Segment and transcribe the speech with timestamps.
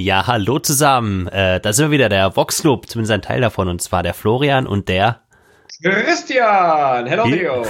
[0.00, 1.26] Ja, hallo zusammen.
[1.26, 4.14] Äh, da sind wir wieder, der Vox Club, zumindest ein Teil davon, und zwar der
[4.14, 5.22] Florian und der
[5.82, 7.64] Christian, hello Leo.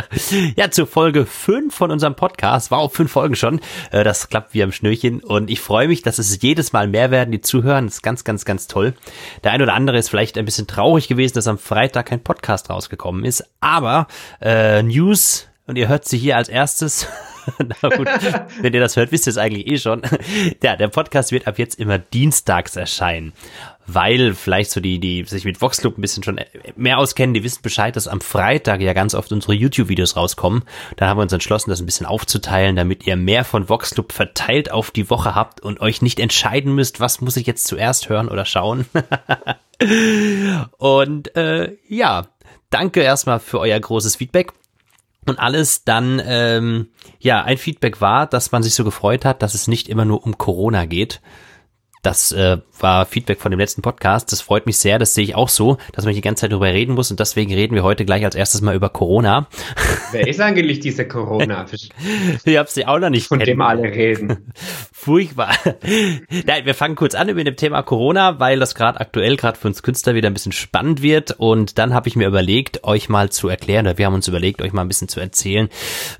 [0.56, 2.70] ja, zur Folge 5 von unserem Podcast.
[2.70, 3.60] War auf fünf Folgen schon.
[3.90, 5.20] Äh, das klappt wie am Schnürchen.
[5.20, 7.84] Und ich freue mich, dass es jedes Mal mehr werden, die zuhören.
[7.84, 8.94] Das ist ganz, ganz, ganz toll.
[9.44, 12.70] Der ein oder andere ist vielleicht ein bisschen traurig gewesen, dass am Freitag kein Podcast
[12.70, 13.44] rausgekommen ist.
[13.60, 14.06] Aber
[14.40, 17.06] äh, News, und ihr hört sie hier als erstes.
[17.58, 18.06] Na gut,
[18.60, 20.02] wenn ihr das hört, wisst ihr es eigentlich eh schon.
[20.62, 23.32] Ja, der Podcast wird ab jetzt immer dienstags erscheinen
[23.86, 26.40] weil vielleicht so die, die sich mit Voxclub ein bisschen schon
[26.74, 30.64] mehr auskennen, die wissen Bescheid, dass am Freitag ja ganz oft unsere YouTube-Videos rauskommen.
[30.96, 34.70] Da haben wir uns entschlossen, das ein bisschen aufzuteilen, damit ihr mehr von Voxclub verteilt
[34.70, 38.28] auf die Woche habt und euch nicht entscheiden müsst, was muss ich jetzt zuerst hören
[38.28, 38.86] oder schauen.
[40.78, 42.26] und äh, ja,
[42.70, 44.52] danke erstmal für euer großes Feedback
[45.28, 49.54] und alles dann, ähm, ja, ein Feedback war, dass man sich so gefreut hat, dass
[49.54, 51.20] es nicht immer nur um Corona geht,
[52.06, 54.30] das äh, war Feedback von dem letzten Podcast.
[54.30, 55.00] Das freut mich sehr.
[55.00, 57.10] Das sehe ich auch so, dass man die ganze Zeit darüber reden muss.
[57.10, 59.48] Und deswegen reden wir heute gleich als erstes mal über Corona.
[60.12, 61.66] Wer ist eigentlich dieser Corona?
[61.72, 64.52] ich habe sie auch noch nicht Von dem alle reden.
[64.92, 65.52] Furchtbar.
[66.46, 69.66] Nein, wir fangen kurz an über dem Thema Corona, weil das gerade aktuell gerade für
[69.66, 71.32] uns Künstler wieder ein bisschen spannend wird.
[71.32, 74.62] Und dann habe ich mir überlegt, euch mal zu erklären, oder wir haben uns überlegt,
[74.62, 75.68] euch mal ein bisschen zu erzählen,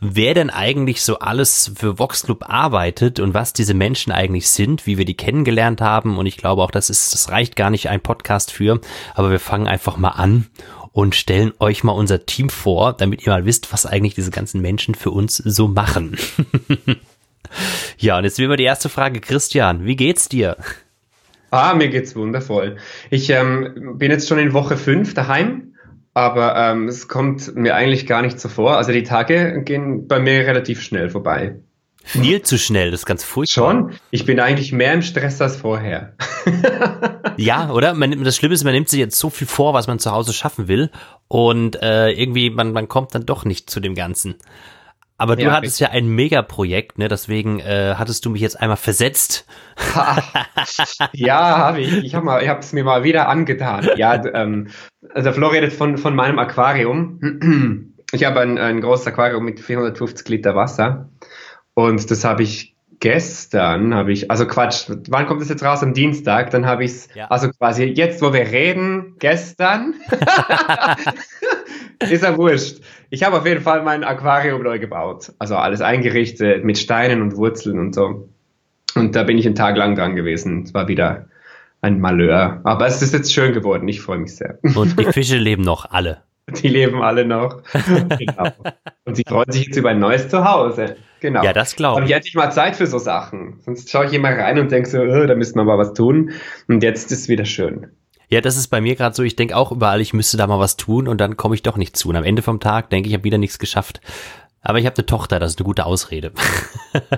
[0.01, 4.87] wer denn eigentlich so alles für Vox Club arbeitet und was diese Menschen eigentlich sind,
[4.87, 6.19] wie wir die kennengelernt kennengelernt haben.
[6.19, 8.81] Und ich glaube auch, das ist, das reicht gar nicht ein Podcast für.
[9.15, 10.47] Aber wir fangen einfach mal an
[10.93, 14.61] und stellen euch mal unser Team vor, damit ihr mal wisst, was eigentlich diese ganzen
[14.61, 16.17] Menschen für uns so machen.
[17.99, 20.57] ja, und jetzt wie immer die erste Frage, Christian, wie geht's dir?
[21.51, 22.77] Ah, mir geht's wundervoll.
[23.11, 25.75] Ich ähm, bin jetzt schon in Woche 5 daheim,
[26.13, 28.77] aber ähm, es kommt mir eigentlich gar nicht so vor.
[28.77, 31.57] Also die Tage gehen bei mir relativ schnell vorbei.
[32.07, 33.71] Viel zu schnell, das ist ganz furchtbar.
[33.73, 33.95] Schon?
[34.11, 36.15] Ich bin eigentlich mehr im Stress als vorher.
[37.37, 37.95] ja, oder?
[37.95, 40.33] Man, das Schlimme ist, man nimmt sich jetzt so viel vor, was man zu Hause
[40.33, 40.91] schaffen will
[41.27, 44.37] und äh, irgendwie, man, man kommt dann doch nicht zu dem Ganzen.
[45.19, 47.09] Aber du ja, hattest ja ein Megaprojekt, ne?
[47.09, 49.47] Deswegen äh, hattest du mich jetzt einmal versetzt.
[51.13, 52.05] ja, habe ich.
[52.05, 53.89] Ich habe es mir mal wieder angetan.
[53.97, 54.69] Ja, ähm,
[55.15, 57.95] also Flo redet von, von meinem Aquarium.
[58.13, 61.09] Ich habe ein, ein großes Aquarium mit 450 Liter Wasser.
[61.79, 65.83] Und das habe ich gestern, habe ich, also Quatsch, wann kommt das jetzt raus?
[65.83, 67.27] Am Dienstag, dann habe ich es, ja.
[67.27, 69.93] also quasi jetzt, wo wir reden, gestern.
[72.01, 72.79] ist ja wurscht.
[73.11, 75.35] Ich habe auf jeden Fall mein Aquarium neu gebaut.
[75.39, 78.27] Also alles eingerichtet mit Steinen und Wurzeln und so.
[78.95, 80.63] Und da bin ich einen Tag lang dran gewesen.
[80.63, 81.27] Es war wieder
[81.83, 82.63] ein Malheur.
[82.65, 83.87] Aber es ist jetzt schön geworden.
[83.87, 84.59] Ich freue mich sehr.
[84.75, 86.23] Und die Fische leben noch alle.
[86.49, 87.63] Die leben alle noch.
[88.19, 88.53] genau.
[89.05, 90.97] Und sie freuen sich jetzt über ein neues Zuhause.
[91.21, 91.43] Genau.
[91.43, 91.97] Ja, das glaube ich.
[91.99, 93.59] Aber ich hätte nicht mal Zeit für so Sachen.
[93.65, 96.31] Sonst schaue ich immer rein und denke so, oh, da müsste man mal was tun.
[96.69, 97.89] Und jetzt ist es wieder schön.
[98.29, 99.25] Ja, das ist bei mir gerade so.
[99.25, 101.77] Ich denke auch überall, ich müsste da mal was tun und dann komme ich doch
[101.77, 102.11] nicht zu.
[102.11, 104.01] Und am Ende vom Tag denke ich, ich habe wieder nichts geschafft.
[104.63, 106.33] Aber ich habe eine Tochter, das ist eine gute Ausrede.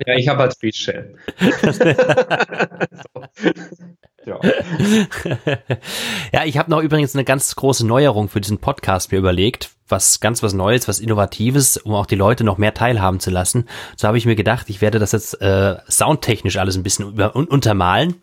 [0.06, 1.16] Ja, ich habe halt Speedshell.
[4.28, 4.38] ja.
[6.32, 9.70] ja, ich habe noch übrigens eine ganz große Neuerung für diesen Podcast mir überlegt.
[9.88, 13.66] Was ganz was Neues, was Innovatives, um auch die Leute noch mehr teilhaben zu lassen.
[13.96, 17.34] So habe ich mir gedacht, ich werde das jetzt äh, soundtechnisch alles ein bisschen über,
[17.34, 18.20] un untermalen.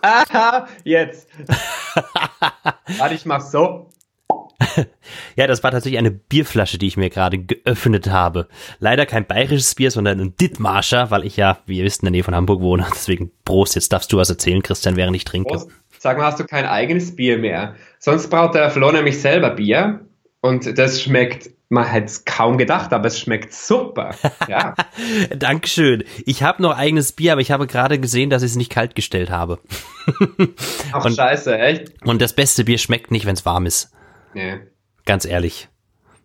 [0.00, 1.28] Aha, jetzt.
[2.98, 3.90] Warte, ich mach so.
[5.36, 8.48] ja, das war tatsächlich eine Bierflasche, die ich mir gerade geöffnet habe.
[8.78, 12.12] Leider kein bayerisches Bier, sondern ein Dittmarscher, weil ich ja, wie ihr wisst, in der
[12.12, 12.86] Nähe von Hamburg wohne.
[12.94, 15.48] Deswegen Prost, jetzt darfst du was erzählen, Christian, während ich trinke.
[15.48, 15.70] Prost.
[15.98, 17.74] Sag mal, hast du kein eigenes Bier mehr?
[17.98, 20.00] Sonst braucht der Flo nämlich selber Bier
[20.42, 24.14] und das schmeckt man hätte es kaum gedacht, aber es schmeckt super.
[24.48, 24.74] Ja.
[25.34, 26.04] Dankeschön.
[26.26, 28.94] Ich habe noch eigenes Bier, aber ich habe gerade gesehen, dass ich es nicht kalt
[28.94, 29.58] gestellt habe.
[30.92, 31.92] Ach und, scheiße, echt?
[32.04, 33.90] Und das beste Bier schmeckt nicht, wenn es warm ist.
[34.34, 34.58] Nee.
[35.04, 35.68] Ganz ehrlich.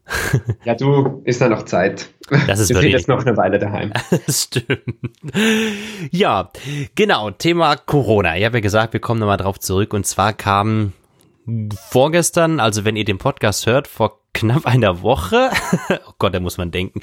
[0.66, 2.10] Ja, du, ist da noch Zeit.
[2.48, 3.94] Das ist Wir sind jetzt noch eine Weile daheim.
[4.28, 4.82] Stimmt.
[6.12, 6.52] Ja,
[6.96, 8.38] genau, Thema Corona.
[8.38, 9.94] Ich habe ja gesagt, wir kommen nochmal drauf zurück.
[9.94, 10.94] Und zwar kam
[11.90, 15.50] vorgestern, also wenn ihr den Podcast hört, vor knapp einer Woche,
[16.08, 17.02] oh Gott, da muss man denken,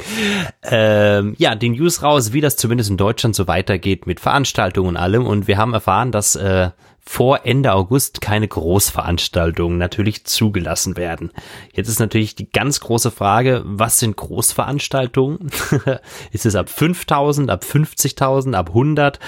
[0.63, 4.97] ähm, ja, die News raus, wie das zumindest in Deutschland so weitergeht mit Veranstaltungen und
[4.97, 5.27] allem.
[5.27, 6.71] Und wir haben erfahren, dass äh,
[7.09, 11.33] vor Ende August keine Großveranstaltungen natürlich zugelassen werden.
[11.73, 15.51] Jetzt ist natürlich die ganz große Frage, was sind Großveranstaltungen?
[16.33, 19.21] ist es ab 5000, ab 50.000, ab 100?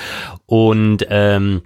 [0.47, 1.63] Und ähm,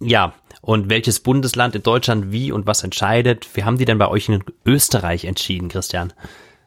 [0.00, 0.32] ja,
[0.62, 3.48] und welches Bundesland in Deutschland wie und was entscheidet?
[3.54, 6.12] Wie haben die denn bei euch in Österreich entschieden, Christian?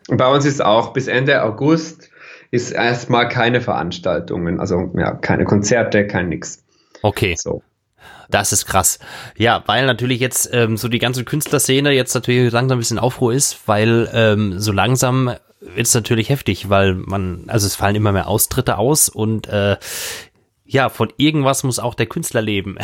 [0.09, 2.11] Bei uns ist auch bis Ende August
[2.51, 6.63] ist erstmal keine Veranstaltungen, also ja, keine Konzerte, kein nix.
[7.01, 7.35] Okay.
[7.37, 7.63] So.
[8.30, 9.00] Das ist krass.
[9.38, 13.34] Ja, weil natürlich jetzt ähm, so die ganze Künstlerszene jetzt natürlich langsam ein bisschen Aufruhr
[13.34, 18.12] ist, weil ähm, so langsam wird es natürlich heftig, weil man, also es fallen immer
[18.12, 19.78] mehr Austritte aus und äh,
[20.68, 22.78] ja, von irgendwas muss auch der Künstler leben.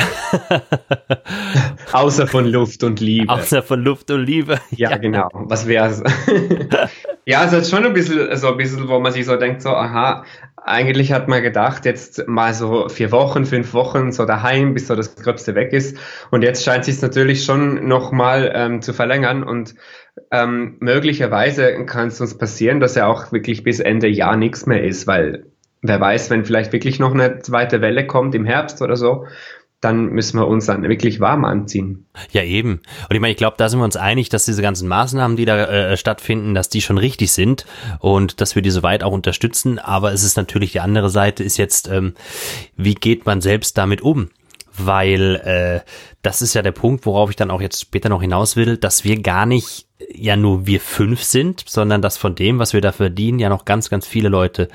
[1.92, 3.32] Außer von Luft und Liebe.
[3.32, 4.60] Außer von Luft und Liebe.
[4.70, 4.98] Ja, ja.
[4.98, 5.30] genau.
[5.34, 6.04] Was wär's?
[7.26, 9.70] ja, also ist schon ein bisschen, so ein bisschen, wo man sich so denkt, so,
[9.70, 10.24] aha,
[10.64, 14.96] eigentlich hat man gedacht, jetzt mal so vier Wochen, fünf Wochen so daheim, bis so
[14.96, 15.98] das Gröbste weg ist.
[16.30, 19.76] Und jetzt scheint sich natürlich schon nochmal ähm, zu verlängern und
[20.32, 24.84] ähm, möglicherweise kann es uns passieren, dass er auch wirklich bis Ende Jahr nichts mehr
[24.84, 25.46] ist, weil
[25.82, 29.26] wer weiß, wenn vielleicht wirklich noch eine zweite Welle kommt im Herbst oder so,
[29.81, 32.06] dann müssen wir uns dann wirklich warm anziehen.
[32.31, 32.81] Ja, eben.
[33.10, 35.45] Und ich meine, ich glaube, da sind wir uns einig, dass diese ganzen Maßnahmen, die
[35.45, 37.66] da äh, stattfinden, dass die schon richtig sind
[38.00, 39.80] und dass wir die soweit auch unterstützen.
[39.80, 42.13] Aber es ist natürlich die andere Seite, ist jetzt, ähm,
[42.78, 44.30] wie geht man selbst damit um?
[44.78, 45.89] Weil äh,
[46.22, 49.04] das ist ja der Punkt, worauf ich dann auch jetzt später noch hinaus will, dass
[49.04, 52.92] wir gar nicht ja nur wir fünf sind, sondern dass von dem, was wir da
[52.92, 54.69] verdienen, ja noch ganz, ganz viele Leute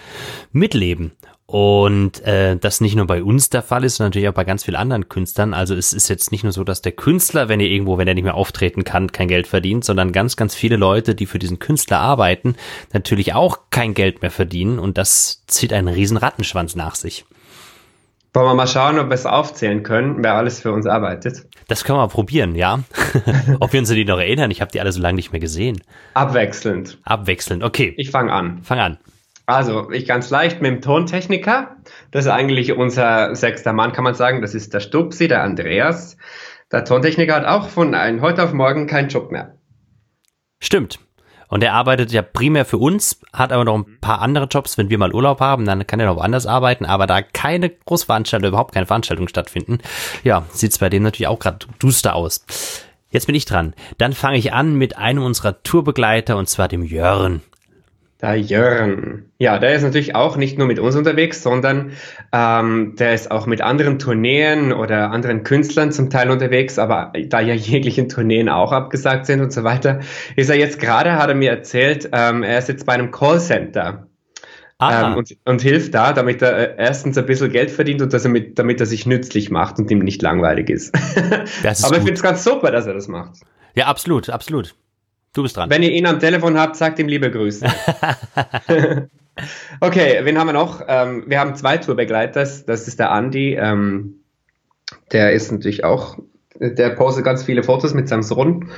[0.52, 1.12] mitleben.
[1.46, 4.64] Und äh, das nicht nur bei uns der Fall ist, sondern natürlich auch bei ganz
[4.64, 5.54] vielen anderen Künstlern.
[5.54, 8.14] Also es ist jetzt nicht nur so, dass der Künstler, wenn er irgendwo, wenn er
[8.14, 11.60] nicht mehr auftreten kann, kein Geld verdient, sondern ganz, ganz viele Leute, die für diesen
[11.60, 12.56] Künstler arbeiten,
[12.92, 14.80] natürlich auch kein Geld mehr verdienen.
[14.80, 17.24] Und das zieht einen riesen Rattenschwanz nach sich.
[18.34, 21.46] Wollen wir mal schauen, ob wir es aufzählen können, wer alles für uns arbeitet?
[21.68, 22.80] Das können wir probieren, ja.
[23.60, 24.50] ob wir uns an die noch erinnern.
[24.50, 25.80] Ich habe die alle so lange nicht mehr gesehen.
[26.14, 26.98] Abwechselnd.
[27.04, 27.94] Abwechselnd, okay.
[27.96, 28.58] Ich fange an.
[28.62, 28.98] Fang an.
[29.46, 31.76] Also, ich ganz leicht mit dem Tontechniker.
[32.10, 34.42] Das ist eigentlich unser sechster Mann, kann man sagen.
[34.42, 36.16] Das ist der Stupsi, der Andreas.
[36.72, 39.56] Der Tontechniker hat auch von einem heute auf morgen keinen Job mehr.
[40.60, 40.98] Stimmt.
[41.48, 44.76] Und er arbeitet ja primär für uns, hat aber noch ein paar andere Jobs.
[44.78, 46.84] Wenn wir mal Urlaub haben, dann kann er noch woanders arbeiten.
[46.84, 49.78] Aber da keine Großveranstaltung, überhaupt keine Veranstaltungen stattfinden,
[50.24, 52.44] ja, sieht's bei dem natürlich auch gerade duster aus.
[53.10, 53.74] Jetzt bin ich dran.
[53.98, 57.42] Dann fange ich an mit einem unserer Tourbegleiter und zwar dem Jörn.
[58.22, 59.26] Der Jörn.
[59.38, 61.92] Ja, der ist natürlich auch nicht nur mit uns unterwegs, sondern
[62.32, 67.40] ähm, der ist auch mit anderen Tourneen oder anderen Künstlern zum Teil unterwegs, aber da
[67.40, 70.00] ja jeglichen Tourneen auch abgesagt sind und so weiter,
[70.34, 74.06] ist er jetzt gerade, hat er mir erzählt, ähm, er ist jetzt bei einem Callcenter.
[74.80, 78.24] Ähm, und, und hilft da, damit er äh, erstens ein bisschen Geld verdient und dass
[78.24, 80.94] er mit, damit er sich nützlich macht und ihm nicht langweilig ist.
[81.62, 83.40] ist aber ich finde es ganz super, dass er das macht.
[83.74, 84.74] Ja, absolut, absolut.
[85.36, 85.68] Du bist dran.
[85.68, 87.66] Wenn ihr ihn am Telefon habt, sagt ihm liebe Grüße.
[89.80, 90.80] okay, wen haben wir noch?
[90.88, 92.40] Ähm, wir haben zwei Tourbegleiter.
[92.40, 93.52] Das ist der Andi.
[93.52, 94.20] Ähm,
[95.12, 96.16] der ist natürlich auch,
[96.58, 98.70] der postet ganz viele Fotos mit seinem Sohn.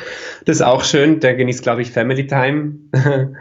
[0.47, 1.21] Das ist auch schön.
[1.21, 2.75] Der genießt, glaube ich, Family Time.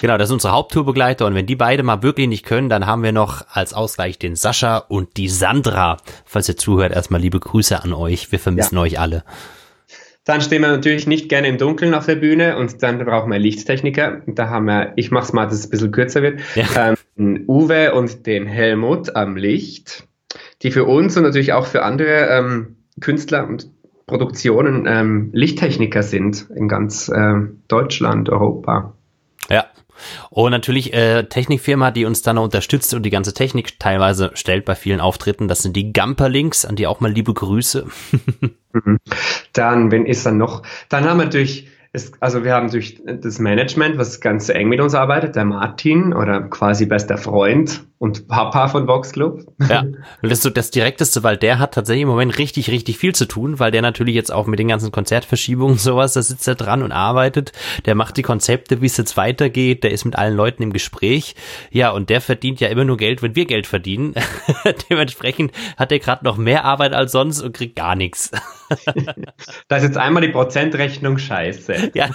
[0.00, 3.02] Genau, das ist unsere Haupttourbegleiter und wenn die beide mal wirklich nicht können, dann haben
[3.02, 5.96] wir noch als Ausgleich den Sascha und die Sandra.
[6.24, 8.30] Falls ihr zuhört, erstmal liebe Grüße an euch.
[8.30, 8.82] Wir vermissen ja.
[8.82, 9.24] euch alle.
[10.28, 13.38] Dann stehen wir natürlich nicht gerne im Dunkeln auf der Bühne und dann brauchen wir
[13.38, 14.20] Lichttechniker.
[14.26, 16.94] Da haben wir, ich mach's mal, dass es ein bisschen kürzer wird, ja.
[17.16, 20.06] ähm, Uwe und den Helmut am Licht,
[20.60, 23.70] die für uns und natürlich auch für andere ähm, Künstler und
[24.04, 27.36] Produktionen ähm, Lichttechniker sind in ganz äh,
[27.68, 28.92] Deutschland, Europa.
[29.48, 29.64] Ja,
[30.30, 34.74] und natürlich äh, Technikfirma, die uns dann unterstützt und die ganze Technik teilweise stellt bei
[34.74, 35.48] vielen Auftritten.
[35.48, 37.86] Das sind die Gumperlinks, an die auch mal liebe Grüße.
[38.70, 38.98] Mhm.
[39.54, 40.62] dann, wenn ist dann noch?
[40.90, 41.30] Dann haben wir
[41.92, 46.12] es, also wir haben durch das Management, was ganz eng mit uns arbeitet, der Martin
[46.12, 49.44] oder quasi bester Freund und Papa von Vox Club.
[49.68, 49.84] Ja,
[50.22, 53.26] das ist so das Direkteste, weil der hat tatsächlich im Moment richtig, richtig viel zu
[53.26, 56.82] tun, weil der natürlich jetzt auch mit den ganzen Konzertverschiebungen sowas, da sitzt er dran
[56.82, 57.52] und arbeitet,
[57.86, 61.34] der macht die Konzepte, wie es jetzt weitergeht, der ist mit allen Leuten im Gespräch.
[61.70, 64.14] Ja, und der verdient ja immer nur Geld, wenn wir Geld verdienen.
[64.90, 68.30] Dementsprechend hat er gerade noch mehr Arbeit als sonst und kriegt gar nichts.
[69.68, 71.92] da ist jetzt einmal die Prozentrechnung scheiße.
[71.94, 72.10] Ja.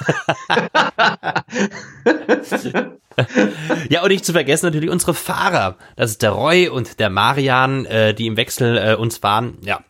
[3.89, 5.77] ja, und nicht zu vergessen natürlich unsere Fahrer.
[5.95, 9.57] Das ist der Roy und der Marian, äh, die im Wechsel äh, uns fahren.
[9.61, 9.81] Ja.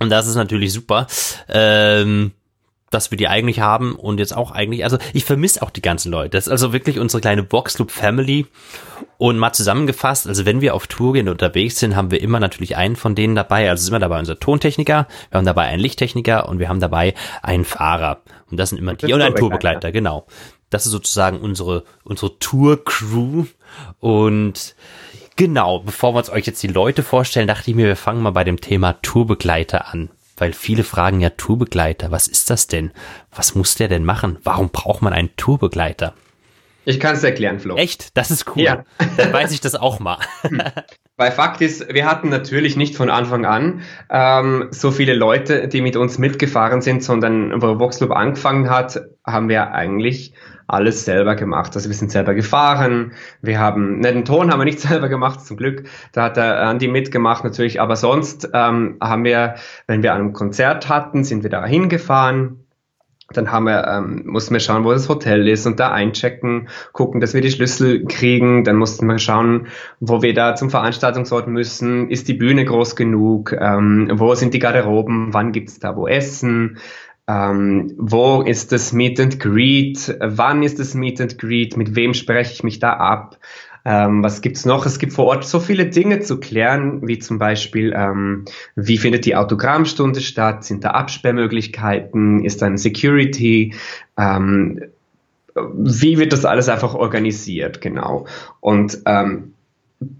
[0.00, 1.06] Und das ist natürlich super.
[1.48, 2.32] Ähm,
[2.94, 6.12] dass wir die eigentlich haben und jetzt auch eigentlich, also ich vermisse auch die ganzen
[6.12, 6.30] Leute.
[6.30, 8.46] Das ist also wirklich unsere kleine Boxclub Family
[9.18, 12.38] und mal zusammengefasst, also wenn wir auf Tour gehen und unterwegs sind, haben wir immer
[12.38, 13.68] natürlich einen von denen dabei.
[13.68, 17.14] Also ist immer dabei unser Tontechniker, wir haben dabei einen Lichttechniker und wir haben dabei
[17.42, 18.22] einen Fahrer.
[18.50, 20.26] Und das sind immer die und einen Tourbegleiter, genau.
[20.70, 23.46] Das ist sozusagen unsere, unsere Tour-Crew.
[24.00, 24.74] Und
[25.36, 28.30] genau, bevor wir uns euch jetzt die Leute vorstellen, dachte ich mir, wir fangen mal
[28.30, 30.10] bei dem Thema Tourbegleiter an.
[30.36, 32.90] Weil viele fragen ja Tourbegleiter, was ist das denn?
[33.30, 34.38] Was muss der denn machen?
[34.42, 36.14] Warum braucht man einen Tourbegleiter?
[36.84, 37.76] Ich kann es erklären, Flo.
[37.76, 38.16] Echt?
[38.16, 38.62] Das ist cool.
[38.62, 38.84] Ja.
[39.16, 40.18] Dann weiß ich das auch mal.
[41.16, 45.80] Weil Fakt ist, wir hatten natürlich nicht von Anfang an ähm, so viele Leute, die
[45.80, 50.34] mit uns mitgefahren sind, sondern wo Voxloop angefangen hat, haben wir eigentlich
[50.66, 51.76] alles selber gemacht.
[51.76, 55.40] Also wir sind selber gefahren, wir haben, ne, den Ton haben wir nicht selber gemacht,
[55.40, 59.54] zum Glück, da hat der Andi mitgemacht natürlich, aber sonst ähm, haben wir,
[59.86, 62.63] wenn wir ein Konzert hatten, sind wir da hingefahren,
[63.32, 67.20] dann haben wir, ähm, mussten wir schauen, wo das Hotel ist und da einchecken, gucken,
[67.20, 68.64] dass wir die Schlüssel kriegen.
[68.64, 69.68] Dann mussten wir schauen,
[70.00, 72.10] wo wir da zum Veranstaltungsort müssen.
[72.10, 73.52] Ist die Bühne groß genug?
[73.58, 75.32] Ähm, wo sind die Garderoben?
[75.32, 76.78] Wann gibt's da wo Essen?
[77.26, 80.16] Ähm, wo ist das Meet and Greet?
[80.20, 81.78] Wann ist das Meet and Greet?
[81.78, 83.38] Mit wem spreche ich mich da ab?
[83.84, 84.86] Ähm, was gibt's noch?
[84.86, 89.26] Es gibt vor Ort so viele Dinge zu klären, wie zum Beispiel, ähm, wie findet
[89.26, 90.64] die Autogrammstunde statt?
[90.64, 92.44] Sind da Absperrmöglichkeiten?
[92.44, 93.74] Ist da ein Security?
[94.16, 94.80] Ähm,
[95.54, 97.80] wie wird das alles einfach organisiert?
[97.80, 98.26] Genau.
[98.60, 99.52] Und ähm,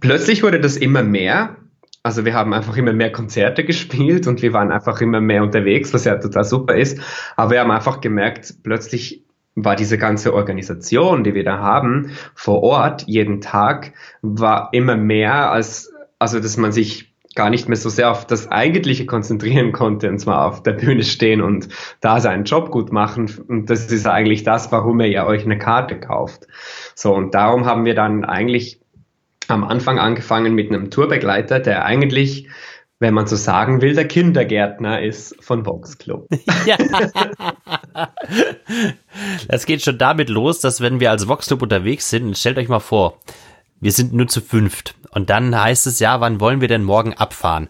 [0.00, 1.56] plötzlich wurde das immer mehr.
[2.02, 5.94] Also wir haben einfach immer mehr Konzerte gespielt und wir waren einfach immer mehr unterwegs,
[5.94, 7.00] was ja total super ist.
[7.34, 9.23] Aber wir haben einfach gemerkt, plötzlich
[9.54, 13.92] war diese ganze Organisation, die wir da haben, vor Ort jeden Tag,
[14.22, 18.50] war immer mehr als, also dass man sich gar nicht mehr so sehr auf das
[18.50, 21.68] Eigentliche konzentrieren konnte, und zwar auf der Bühne stehen und
[22.00, 23.30] da seinen Job gut machen.
[23.48, 26.46] Und das ist eigentlich das, warum ihr ja euch eine Karte kauft.
[26.94, 28.80] So, und darum haben wir dann eigentlich
[29.48, 32.48] am Anfang angefangen mit einem Tourbegleiter, der eigentlich
[33.04, 36.26] wenn man so sagen will, der Kindergärtner ist von Vox Club.
[36.66, 36.78] Ja.
[39.48, 42.68] Das geht schon damit los, dass wenn wir als Vox Club unterwegs sind, stellt euch
[42.68, 43.18] mal vor,
[43.80, 44.94] wir sind nur zu fünft.
[45.10, 47.68] Und dann heißt es ja, wann wollen wir denn morgen abfahren?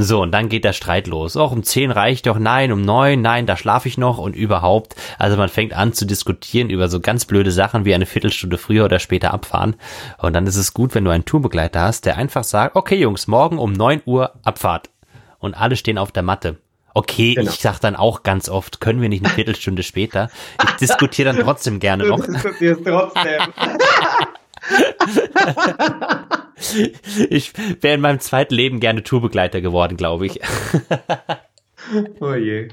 [0.00, 1.36] So, und dann geht der Streit los.
[1.36, 4.94] Auch um zehn reicht doch, nein, um neun, nein, da schlafe ich noch und überhaupt.
[5.18, 8.84] Also man fängt an zu diskutieren über so ganz blöde Sachen wie eine Viertelstunde früher
[8.84, 9.74] oder später abfahren.
[10.18, 13.26] Und dann ist es gut, wenn du einen Tourbegleiter hast, der einfach sagt, okay Jungs,
[13.26, 14.88] morgen um neun Uhr Abfahrt.
[15.40, 16.58] Und alle stehen auf der Matte.
[16.94, 17.50] Okay, genau.
[17.50, 20.30] ich sag dann auch ganz oft, können wir nicht eine Viertelstunde später?
[20.62, 22.24] Ich diskutiere dann trotzdem gerne noch.
[22.24, 23.40] Du diskutierst trotzdem.
[27.30, 30.40] ich wäre in meinem zweiten Leben gerne Tourbegleiter geworden, glaube ich.
[32.20, 32.68] Oh je.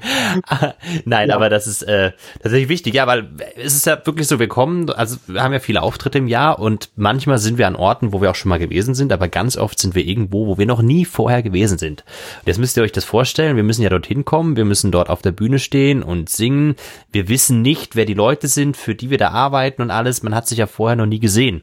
[1.04, 1.36] Nein, ja.
[1.36, 4.90] aber das ist äh, tatsächlich wichtig, ja, weil es ist ja wirklich so, wir kommen,
[4.90, 8.20] also wir haben ja viele Auftritte im Jahr und manchmal sind wir an Orten, wo
[8.20, 10.82] wir auch schon mal gewesen sind, aber ganz oft sind wir irgendwo, wo wir noch
[10.82, 12.04] nie vorher gewesen sind.
[12.40, 15.10] Und jetzt müsst ihr euch das vorstellen, wir müssen ja dorthin kommen, wir müssen dort
[15.10, 16.76] auf der Bühne stehen und singen.
[17.12, 20.22] Wir wissen nicht, wer die Leute sind, für die wir da arbeiten und alles.
[20.22, 21.62] Man hat sich ja vorher noch nie gesehen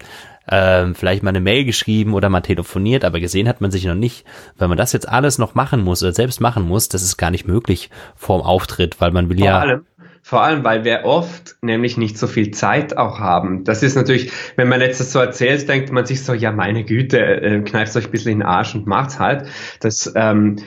[0.50, 3.96] ähm, vielleicht mal eine Mail geschrieben oder mal telefoniert, aber gesehen hat man sich noch
[3.96, 4.26] nicht.
[4.58, 7.32] Wenn man das jetzt alles noch machen muss oder selbst machen muss, das ist gar
[7.32, 9.60] nicht möglich vorm Auftritt, weil man will vor ja.
[9.60, 9.86] Allem,
[10.26, 13.66] vor allem, weil wir oft nämlich nicht so viel Zeit auch haben.
[13.66, 16.86] Das ist natürlich, wenn man jetzt das so erzählt, denkt man sich so, ja meine
[16.86, 19.48] Güte, äh, kneift euch ein bisschen in den Arsch und macht's halt.
[19.82, 20.60] Das ähm,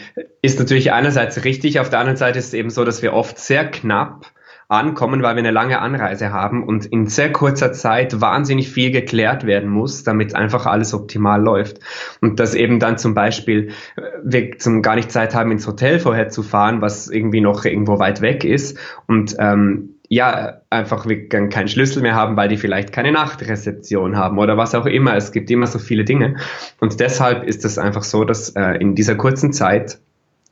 [0.42, 3.38] ist natürlich einerseits richtig, auf der anderen Seite ist es eben so, dass wir oft
[3.38, 4.26] sehr knapp
[4.68, 9.46] ankommen, weil wir eine lange Anreise haben und in sehr kurzer Zeit wahnsinnig viel geklärt
[9.46, 11.78] werden muss, damit einfach alles optimal läuft.
[12.20, 16.00] Und dass eben dann zum Beispiel äh, wir zum gar nicht Zeit haben, ins Hotel
[16.00, 21.28] vorher zu fahren, was irgendwie noch irgendwo weit weg ist und ähm, ja, einfach wir
[21.28, 25.16] keinen Schlüssel mehr haben, weil die vielleicht keine Nachtrezeption haben oder was auch immer.
[25.16, 26.36] Es gibt immer so viele Dinge.
[26.80, 29.98] Und deshalb ist es einfach so, dass äh, in dieser kurzen Zeit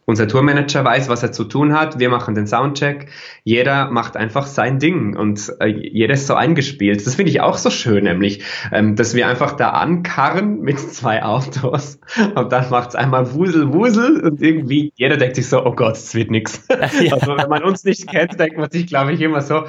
[0.07, 1.99] unser Tourmanager weiß, was er zu tun hat.
[1.99, 3.09] Wir machen den Soundcheck.
[3.43, 7.05] Jeder macht einfach sein Ding und äh, jeder ist so eingespielt.
[7.07, 8.43] Das finde ich auch so schön, nämlich,
[8.73, 11.99] ähm, dass wir einfach da ankarren mit zwei Autos
[12.35, 16.15] und dann macht's einmal Wusel, Wusel und irgendwie jeder denkt sich so, oh Gott, es
[16.15, 16.67] wird nix.
[16.69, 16.79] Ja.
[17.15, 19.65] Also wenn man uns nicht kennt, denkt man sich, glaube ich, immer so,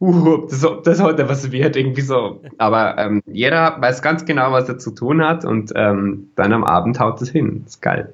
[0.00, 2.42] uh, das, das heute was wird, irgendwie so.
[2.58, 6.64] Aber ähm, jeder weiß ganz genau, was er zu tun hat und ähm, dann am
[6.64, 7.62] Abend haut es hin.
[7.64, 8.12] Das ist geil.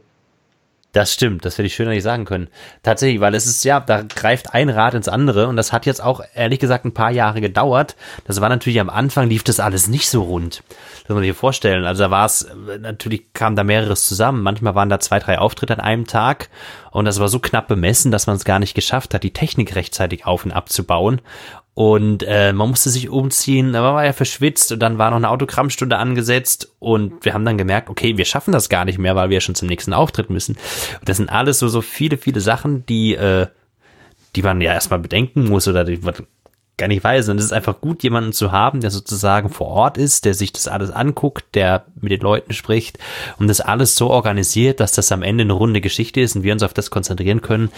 [0.93, 2.49] Das stimmt, das hätte ich schöner nicht sagen können.
[2.83, 6.03] Tatsächlich, weil es ist ja, da greift ein Rad ins andere und das hat jetzt
[6.03, 7.95] auch ehrlich gesagt ein paar Jahre gedauert.
[8.25, 10.65] Das war natürlich am Anfang lief das alles nicht so rund.
[11.03, 11.85] Das muss man sich vorstellen.
[11.85, 12.49] Also da war es,
[12.81, 14.43] natürlich kam da mehreres zusammen.
[14.43, 16.49] Manchmal waren da zwei, drei Auftritte an einem Tag
[16.91, 19.77] und das war so knapp bemessen, dass man es gar nicht geschafft hat, die Technik
[19.77, 21.21] rechtzeitig auf und abzubauen.
[21.81, 25.31] Und äh, man musste sich umziehen, aber war ja verschwitzt und dann war noch eine
[25.31, 29.31] Autogrammstunde angesetzt und wir haben dann gemerkt, okay, wir schaffen das gar nicht mehr, weil
[29.31, 30.59] wir schon zum nächsten Auftritt müssen.
[30.99, 33.47] Und das sind alles so, so viele, viele Sachen, die, äh,
[34.37, 36.13] die man ja erstmal bedenken muss oder die man
[36.77, 37.31] gar nicht weiß.
[37.31, 40.53] Und es ist einfach gut, jemanden zu haben, der sozusagen vor Ort ist, der sich
[40.53, 42.99] das alles anguckt, der mit den Leuten spricht
[43.39, 46.53] und das alles so organisiert, dass das am Ende eine runde Geschichte ist und wir
[46.53, 47.71] uns auf das konzentrieren können,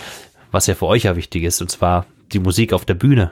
[0.50, 3.30] was ja für euch ja wichtig ist, und zwar die Musik auf der Bühne.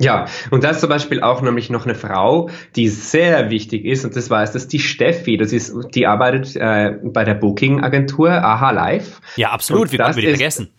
[0.00, 4.04] Ja, und da ist zum Beispiel auch nämlich noch eine Frau, die sehr wichtig ist,
[4.04, 5.36] und das weiß das ist die Steffi.
[5.36, 9.20] Das ist, die arbeitet äh, bei der Booking-Agentur AHA Live.
[9.36, 9.92] Ja, absolut.
[9.92, 10.70] Wie konnten wir die vergessen?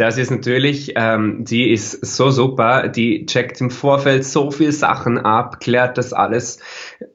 [0.00, 5.18] Das ist natürlich, ähm, die ist so super, die checkt im Vorfeld so viel Sachen
[5.18, 6.58] ab, klärt das alles,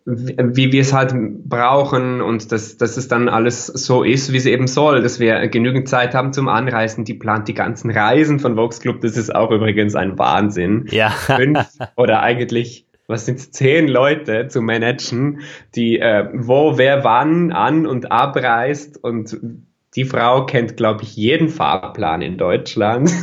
[0.05, 1.15] wie, wie wir es halt
[1.45, 5.47] brauchen und dass, dass es dann alles so ist, wie es eben soll, dass wir
[5.47, 7.05] genügend Zeit haben zum Anreisen.
[7.05, 10.85] Die plant die ganzen Reisen von Vox Club, das ist auch übrigens ein Wahnsinn.
[10.91, 11.09] Ja.
[11.09, 11.65] Fünf
[11.95, 15.41] oder eigentlich was sind zehn Leute zu managen,
[15.75, 19.64] die äh, wo wer wann an und abreist und
[19.95, 23.09] die Frau kennt, glaube ich, jeden Fahrplan in Deutschland.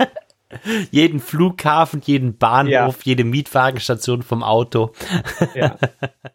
[0.90, 4.92] jeden Flughafen, jeden Bahnhof, jede Mietwagenstation vom Auto.
[5.54, 5.76] ja.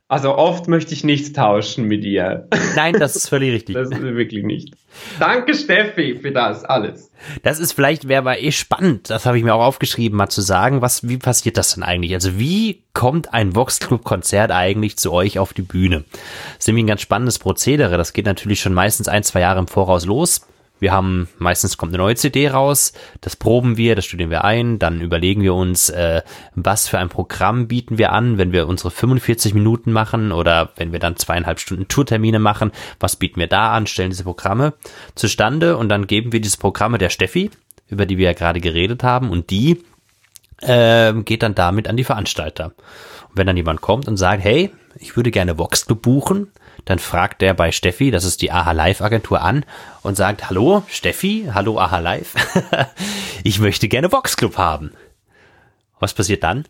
[0.08, 2.48] Also oft möchte ich nichts tauschen mit ihr.
[2.76, 3.76] Nein, das ist völlig richtig.
[3.76, 4.76] Das ist wirklich nicht.
[5.20, 7.12] Danke Steffi für das alles.
[7.44, 10.42] Das ist vielleicht, wäre aber eh spannend, das habe ich mir auch aufgeschrieben, mal zu
[10.42, 12.14] sagen, was, wie passiert das denn eigentlich?
[12.14, 16.06] Also wie kommt ein Vox Club Konzert eigentlich zu euch auf die Bühne?
[16.12, 17.98] Das ist nämlich ein ganz spannendes Prozedere.
[17.98, 20.42] Das geht natürlich schon meistens ein, zwei Jahre im Voraus los.
[20.80, 24.78] Wir haben, meistens kommt eine neue CD raus, das proben wir, das studieren wir ein,
[24.78, 26.22] dann überlegen wir uns, äh,
[26.54, 30.92] was für ein Programm bieten wir an, wenn wir unsere 45 Minuten machen oder wenn
[30.92, 34.74] wir dann zweieinhalb Stunden Tourtermine machen, was bieten wir da an, stellen diese Programme
[35.16, 37.52] zustande und dann geben wir diese Programme der Steffi,
[37.88, 39.82] über die wir ja gerade geredet haben und die
[40.62, 42.74] äh, geht dann damit an die Veranstalter.
[43.30, 46.52] Und wenn dann jemand kommt und sagt, hey, ich würde gerne Vox buchen,
[46.84, 49.66] dann fragt der bei Steffi, das ist die AHA Live Agentur an
[50.02, 52.34] und sagt, hallo Steffi, hallo AHA Live,
[53.44, 54.92] ich möchte gerne Vox Club haben.
[56.00, 56.66] Was passiert dann?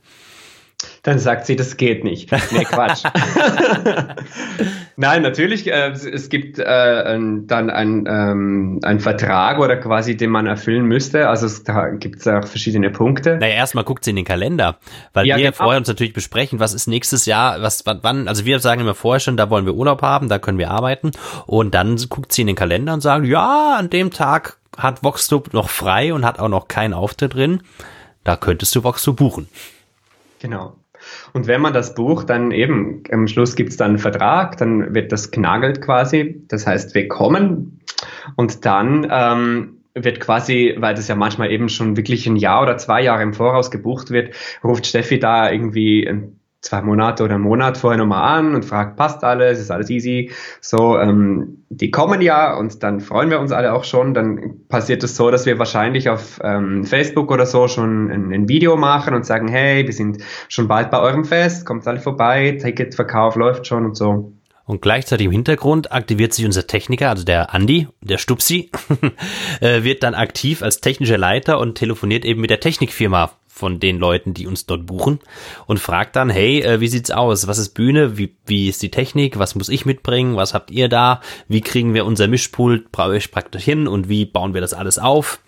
[1.03, 2.31] Dann sagt sie, das geht nicht.
[2.51, 3.03] Nee, Quatsch.
[4.97, 10.47] Nein, natürlich, äh, es gibt äh, dann ein, ähm, ein Vertrag oder quasi, den man
[10.47, 11.27] erfüllen müsste.
[11.27, 13.37] Also es, da gibt es auch verschiedene Punkte.
[13.37, 14.77] Naja, erstmal guckt sie in den Kalender,
[15.13, 15.55] weil ja, wir genau.
[15.55, 19.19] vorher uns natürlich besprechen, was ist nächstes Jahr, was wann, also wir sagen immer vorher
[19.19, 21.11] schon, da wollen wir Urlaub haben, da können wir arbeiten.
[21.45, 25.49] Und dann guckt sie in den Kalender und sagt, ja, an dem Tag hat Voxtube
[25.53, 27.61] noch frei und hat auch noch keinen Auftritt drin.
[28.23, 29.49] Da könntest du Voxtube buchen.
[30.45, 30.75] Genau.
[31.33, 34.93] Und wenn man das bucht, dann eben, am Schluss gibt es dann einen Vertrag, dann
[34.93, 36.43] wird das knagelt quasi.
[36.47, 37.81] Das heißt, wir kommen
[38.35, 42.77] und dann ähm, wird quasi, weil das ja manchmal eben schon wirklich ein Jahr oder
[42.77, 46.07] zwei Jahre im Voraus gebucht wird, ruft Steffi da irgendwie
[46.65, 50.31] zwei Monate oder einen Monat vorher nochmal an und fragt, passt alles, ist alles easy.
[50.61, 54.15] So, ähm, die kommen ja und dann freuen wir uns alle auch schon.
[54.15, 58.49] Dann passiert es so, dass wir wahrscheinlich auf ähm, Facebook oder so schon ein, ein,
[58.49, 60.17] Video machen und sagen, hey, wir sind
[60.49, 64.33] schon bald bei eurem Fest, kommt alle vorbei, Ticketverkauf läuft schon und so.
[64.65, 68.71] Und gleichzeitig im Hintergrund aktiviert sich unser Techniker, also der Andi, der Stupsi,
[69.61, 73.97] äh, wird dann aktiv als technischer Leiter und telefoniert eben mit der Technikfirma von den
[73.97, 75.19] Leuten, die uns dort buchen
[75.65, 77.47] und fragt dann, hey, äh, wie sieht's aus?
[77.47, 78.17] Was ist Bühne?
[78.17, 79.39] Wie, wie ist die Technik?
[79.39, 80.35] Was muss ich mitbringen?
[80.35, 81.21] Was habt ihr da?
[81.47, 85.39] Wie kriegen wir unser Mischpult praktisch hin und wie bauen wir das alles auf?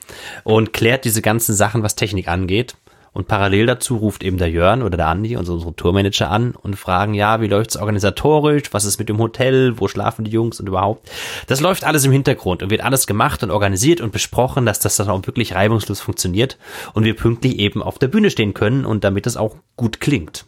[0.46, 2.78] Und klärt diese ganzen Sachen, was Technik angeht.
[3.18, 6.76] Und parallel dazu ruft eben der Jörn oder der Andi, also unsere Tourmanager an und
[6.76, 8.72] fragen, ja, wie läuft's organisatorisch?
[8.74, 9.80] Was ist mit dem Hotel?
[9.80, 11.10] Wo schlafen die Jungs und überhaupt?
[11.48, 14.98] Das läuft alles im Hintergrund und wird alles gemacht und organisiert und besprochen, dass das
[14.98, 16.60] dann auch wirklich reibungslos funktioniert
[16.94, 20.46] und wir pünktlich eben auf der Bühne stehen können und damit es auch gut klingt.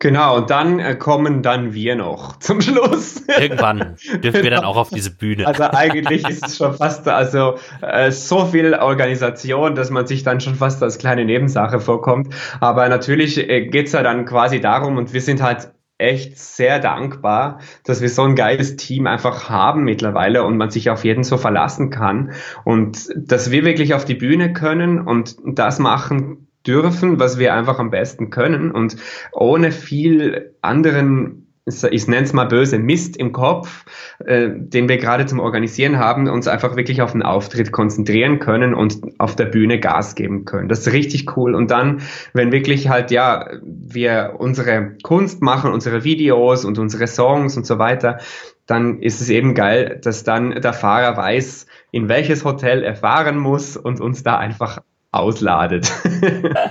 [0.00, 3.22] Genau, und dann äh, kommen dann wir noch zum Schluss.
[3.38, 5.46] Irgendwann dürfen wir dann auch auf diese Bühne.
[5.46, 10.40] Also eigentlich ist es schon fast also äh, so viel Organisation, dass man sich dann
[10.40, 12.34] schon fast als kleine Nebensache vorkommt.
[12.60, 17.60] Aber natürlich äh, geht's ja dann quasi darum und wir sind halt echt sehr dankbar,
[17.84, 21.36] dass wir so ein geiles Team einfach haben mittlerweile und man sich auf jeden so
[21.36, 22.32] verlassen kann
[22.64, 27.78] und dass wir wirklich auf die Bühne können und das machen dürfen, was wir einfach
[27.78, 28.96] am besten können und
[29.32, 31.46] ohne viel anderen
[31.90, 33.84] ich nenne es mal böse, Mist im Kopf,
[34.24, 38.74] äh, den wir gerade zum Organisieren haben, uns einfach wirklich auf den Auftritt konzentrieren können
[38.74, 40.68] und auf der Bühne Gas geben können.
[40.68, 41.54] Das ist richtig cool.
[41.54, 47.56] Und dann, wenn wirklich halt, ja, wir unsere Kunst machen, unsere Videos und unsere Songs
[47.56, 48.18] und so weiter,
[48.66, 53.36] dann ist es eben geil, dass dann der Fahrer weiß, in welches Hotel er fahren
[53.36, 54.78] muss und uns da einfach
[55.12, 55.90] ausladet.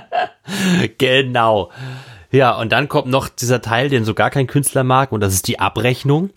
[0.98, 1.70] genau.
[2.30, 5.34] Ja, und dann kommt noch dieser Teil, den so gar kein Künstler mag, und das
[5.34, 6.30] ist die Abrechnung.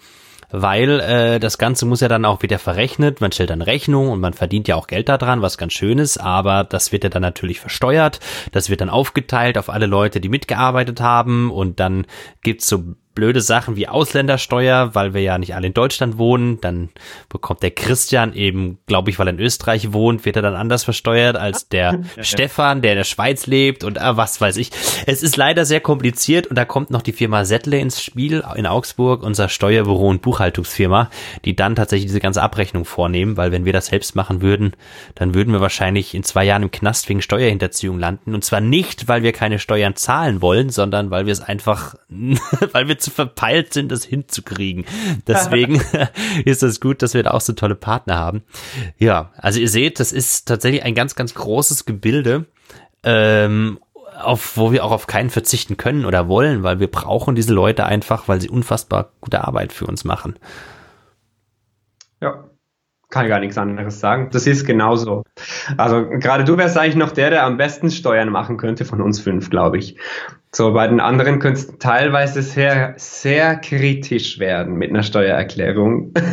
[0.56, 4.20] Weil äh, das Ganze muss ja dann auch wieder verrechnet, man stellt dann Rechnung und
[4.20, 7.24] man verdient ja auch Geld daran, was ganz schön ist, aber das wird ja dann
[7.24, 8.20] natürlich versteuert,
[8.52, 12.06] das wird dann aufgeteilt auf alle Leute, die mitgearbeitet haben und dann
[12.44, 12.84] gibt's so
[13.16, 16.60] blöde Sachen wie Ausländersteuer, weil wir ja nicht alle in Deutschland wohnen.
[16.62, 16.90] Dann
[17.30, 20.84] bekommt der Christian eben, glaube ich, weil er in Österreich wohnt, wird er dann anders
[20.84, 24.72] versteuert als der ja, Stefan, der in der Schweiz lebt und ah, was weiß ich.
[25.06, 28.66] Es ist leider sehr kompliziert und da kommt noch die Firma Settle ins Spiel in
[28.66, 31.10] Augsburg, unser Steuerbüro und Buchhaltungsfirma,
[31.46, 34.74] die dann tatsächlich diese ganze Abrechnung vornehmen, weil wenn wir das selbst machen würden,
[35.16, 38.34] dann würden wir wahrscheinlich in zwei Jahren im Knast wegen Steuerhinterziehung landen.
[38.34, 41.96] Und zwar nicht, weil wir keine Steuern zahlen wollen, sondern weil wir es einfach,
[42.72, 44.86] weil wir zu verpeilt sind, das hinzukriegen.
[45.28, 45.82] Deswegen
[46.46, 48.44] ist es gut, dass wir da auch so tolle Partner haben.
[48.98, 52.46] Ja, also ihr seht, das ist tatsächlich ein ganz, ganz großes Gebilde.
[53.04, 53.80] Ähm,
[54.22, 57.86] auf, wo wir auch auf keinen verzichten können oder wollen, weil wir brauchen diese Leute
[57.86, 60.36] einfach, weil sie unfassbar gute Arbeit für uns machen.
[62.22, 62.46] Ja,
[63.14, 64.30] kann gar nichts anderes sagen.
[64.32, 65.24] Das ist genauso.
[65.78, 69.20] Also gerade du wärst eigentlich noch der, der am besten Steuern machen könnte von uns
[69.20, 69.98] fünf, glaube ich.
[70.56, 76.14] So, bei den anderen könnte es teilweise sehr, sehr kritisch werden mit einer Steuererklärung.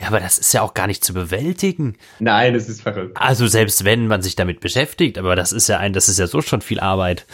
[0.00, 1.94] Ja, aber das ist ja auch gar nicht zu bewältigen.
[2.20, 3.18] Nein, das ist verrückt.
[3.20, 6.26] Also selbst wenn man sich damit beschäftigt, aber das ist ja ein, das ist ja
[6.26, 7.26] so schon viel Arbeit.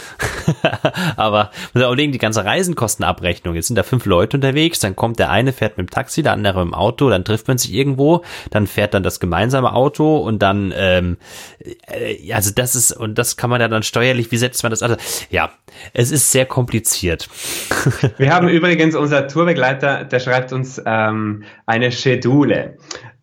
[1.16, 3.55] aber muss ja auch legen, die ganze Reisenkostenabrechnung.
[3.55, 6.33] Jetzt sind da fünf Leute unterwegs, dann kommt der eine, fährt mit dem Taxi, der
[6.33, 10.16] andere mit dem Auto, dann trifft man sich irgendwo, dann fährt dann das gemeinsame Auto
[10.16, 11.18] und dann, ähm,
[11.61, 14.83] äh, also das ist, und das kann man ja dann steuerlich, wie setzt man das?
[14.83, 14.96] Also,
[15.31, 15.53] ja,
[15.92, 17.28] es ist sehr kompliziert.
[18.18, 22.76] Wir haben übrigens unser Tourbegleiter, der schreibt uns ähm, eine Schedule.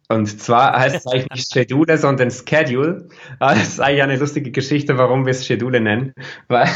[0.10, 3.08] Und zwar heißt es eigentlich nicht Schedule, sondern Schedule.
[3.40, 6.14] das ist eigentlich eine lustige Geschichte, warum wir es Schedule nennen.
[6.50, 6.68] Weil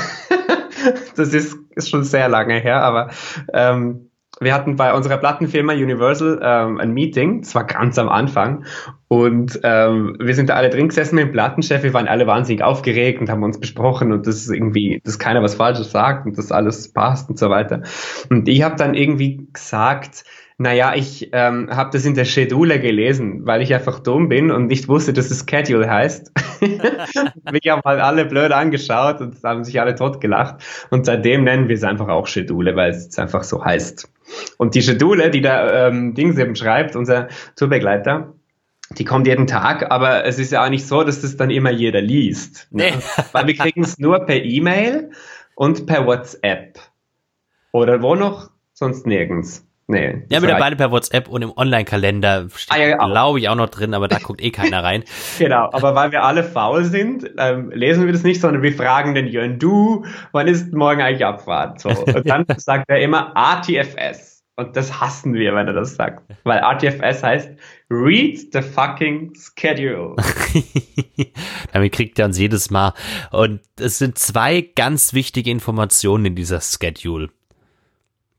[1.16, 3.12] das ist, ist schon sehr lange her, aber
[3.54, 4.07] ähm,
[4.40, 8.66] wir hatten bei unserer Plattenfirma Universal ähm, ein Meeting, das war ganz am Anfang,
[9.08, 12.62] und ähm, wir sind da alle drin gesessen mit dem Plattenchef, wir waren alle wahnsinnig
[12.62, 16.38] aufgeregt und haben uns besprochen und das ist irgendwie, dass keiner was Falsches sagt und
[16.38, 17.84] dass alles passt und so weiter.
[18.30, 20.26] Und ich habe dann irgendwie gesagt,
[20.60, 24.68] naja, ich ähm, habe das in der Schedule gelesen, weil ich einfach dumm bin und
[24.68, 26.32] nicht wusste, dass es Schedule heißt.
[27.52, 30.56] Mich haben halt alle blöd angeschaut und haben sich alle totgelacht.
[30.90, 34.10] Und seitdem nennen wir es einfach auch Schedule, weil es einfach so heißt.
[34.58, 38.34] Und die Schedule, die da ähm, Dings eben schreibt, unser Tourbegleiter,
[38.92, 41.72] die kommt jeden Tag, aber es ist ja auch nicht so, dass das dann immer
[41.72, 42.68] jeder liest.
[42.72, 42.94] Ne?
[43.34, 45.12] Weil wir kriegen es nur per E-Mail
[45.56, 46.80] und per WhatsApp.
[47.72, 48.52] Oder wo noch?
[48.74, 49.67] Sonst nirgends.
[49.90, 50.26] Nee.
[50.30, 53.70] Ja, mit beide per WhatsApp und im Online-Kalender steht, ah, ja, glaube ich, auch noch
[53.70, 55.06] drin, aber da guckt eh keiner rein.
[55.40, 59.16] genau, aber weil wir alle faul sind, ähm, lesen wir das nicht, sondern wir fragen
[59.16, 61.80] den Jörn, du, wann ist morgen eigentlich Abfahrt?
[61.80, 61.90] So.
[61.90, 64.38] Und dann sagt er immer ATFS.
[64.60, 66.24] Und das hassen wir, wenn er das sagt.
[66.44, 67.52] Weil RTFS heißt
[67.92, 70.16] Read the fucking schedule.
[71.74, 72.94] Damit kriegt er uns jedes Mal.
[73.32, 77.30] Und es sind zwei ganz wichtige Informationen in dieser Schedule.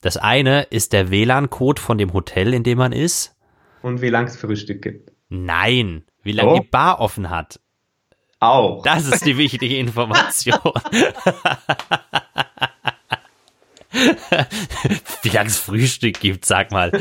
[0.01, 3.35] Das eine ist der WLAN-Code von dem Hotel, in dem man ist.
[3.83, 5.11] Und wie lang es Frühstück gibt.
[5.29, 6.59] Nein, wie lange oh.
[6.61, 7.61] die Bar offen hat.
[8.41, 8.83] Auch.
[8.85, 10.59] Das ist die wichtige Information.
[15.23, 16.93] Wie lange es Frühstück gibt, sag mal.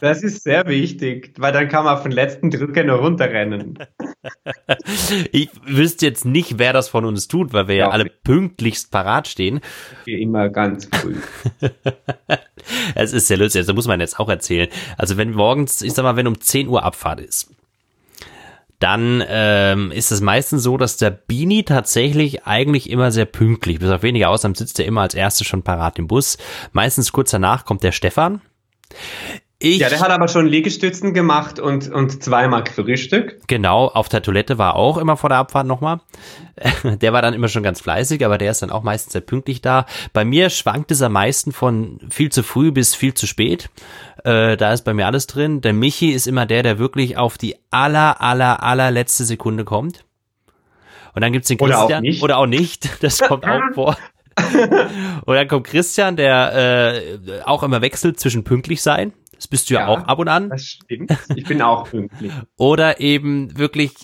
[0.00, 3.78] Das ist sehr wichtig, weil dann kann man auf den letzten Drücker noch runterrennen.
[5.32, 8.90] Ich wüsste jetzt nicht, wer das von uns tut, weil wir ja, ja alle pünktlichst
[8.90, 9.60] parat stehen.
[10.04, 11.16] Wie immer ganz früh.
[12.94, 14.68] Es ist sehr lustig, das muss man jetzt auch erzählen.
[14.96, 17.54] Also wenn morgens, ich sag mal, wenn um 10 Uhr Abfahrt ist,
[18.78, 23.90] dann ähm, ist es meistens so, dass der Bini tatsächlich eigentlich immer sehr pünktlich, bis
[23.90, 26.38] auf wenige Ausnahmen sitzt er immer als erstes schon parat im Bus.
[26.72, 28.40] Meistens kurz danach kommt der Stefan.
[29.60, 33.46] Ich, ja, der hat aber schon Liegestützen gemacht und, und zweimal gefrühstückt.
[33.46, 36.00] Genau, auf der Toilette war auch immer vor der Abfahrt nochmal.
[36.84, 39.60] Der war dann immer schon ganz fleißig, aber der ist dann auch meistens sehr pünktlich
[39.60, 39.86] da.
[40.12, 43.70] Bei mir schwankt es am meisten von viel zu früh bis viel zu spät.
[44.22, 45.60] Äh, da ist bei mir alles drin.
[45.62, 50.04] Der Michi ist immer der, der wirklich auf die aller, aller, allerletzte Sekunde kommt.
[51.14, 51.84] Und dann gibt's den Christian.
[51.84, 52.22] Oder auch nicht.
[52.22, 52.88] Oder auch nicht.
[53.00, 53.96] Das kommt auch vor.
[55.24, 56.92] und dann kommt Christian, der
[57.26, 59.12] äh, auch immer wechselt zwischen pünktlich sein.
[59.36, 60.50] Das bist du ja, ja auch ab und an.
[60.50, 61.16] Das stimmt.
[61.34, 62.32] Ich bin auch pünktlich.
[62.56, 63.94] Oder eben wirklich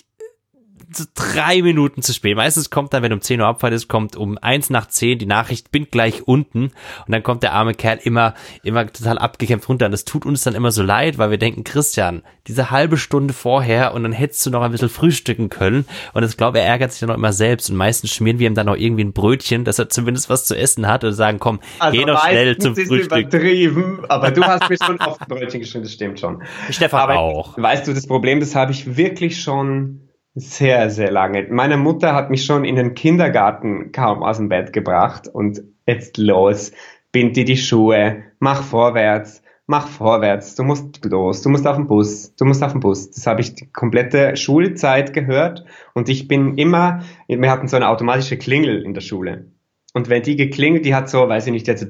[1.15, 2.35] drei Minuten zu spät.
[2.35, 5.25] Meistens kommt dann, wenn um 10 Uhr Abfahrt ist, kommt um eins nach zehn die
[5.25, 6.65] Nachricht, bin gleich unten.
[6.65, 6.73] Und
[7.07, 9.85] dann kommt der arme Kerl immer, immer total abgekämpft runter.
[9.85, 13.33] Und das tut uns dann immer so leid, weil wir denken, Christian, diese halbe Stunde
[13.33, 15.85] vorher und dann hättest du noch ein bisschen frühstücken können.
[16.13, 17.69] Und ich glaube, er ärgert sich dann noch immer selbst.
[17.69, 20.57] Und meistens schmieren wir ihm dann noch irgendwie ein Brötchen, dass er zumindest was zu
[20.57, 23.05] essen hat und sagen, komm, also geh noch schnell zum Frühstück.
[23.05, 26.43] Übertrieben, aber du hast mir schon oft ein Brötchen geschrieben, das stimmt schon.
[26.69, 27.57] Stefan aber auch.
[27.57, 31.47] Weißt du, das Problem, das habe ich wirklich schon sehr, sehr lange.
[31.49, 36.17] Meine Mutter hat mich schon in den Kindergarten kaum aus dem Bett gebracht und jetzt
[36.17, 36.71] los.
[37.11, 41.87] bind dir die Schuhe, mach vorwärts, mach vorwärts, du musst los, du musst auf den
[41.87, 43.11] Bus, du musst auf den Bus.
[43.11, 47.89] Das habe ich die komplette Schulzeit gehört und ich bin immer, wir hatten so eine
[47.89, 49.47] automatische Klingel in der Schule.
[49.93, 51.85] Und wenn die geklingelt, die hat so, weiß ich nicht, jetzt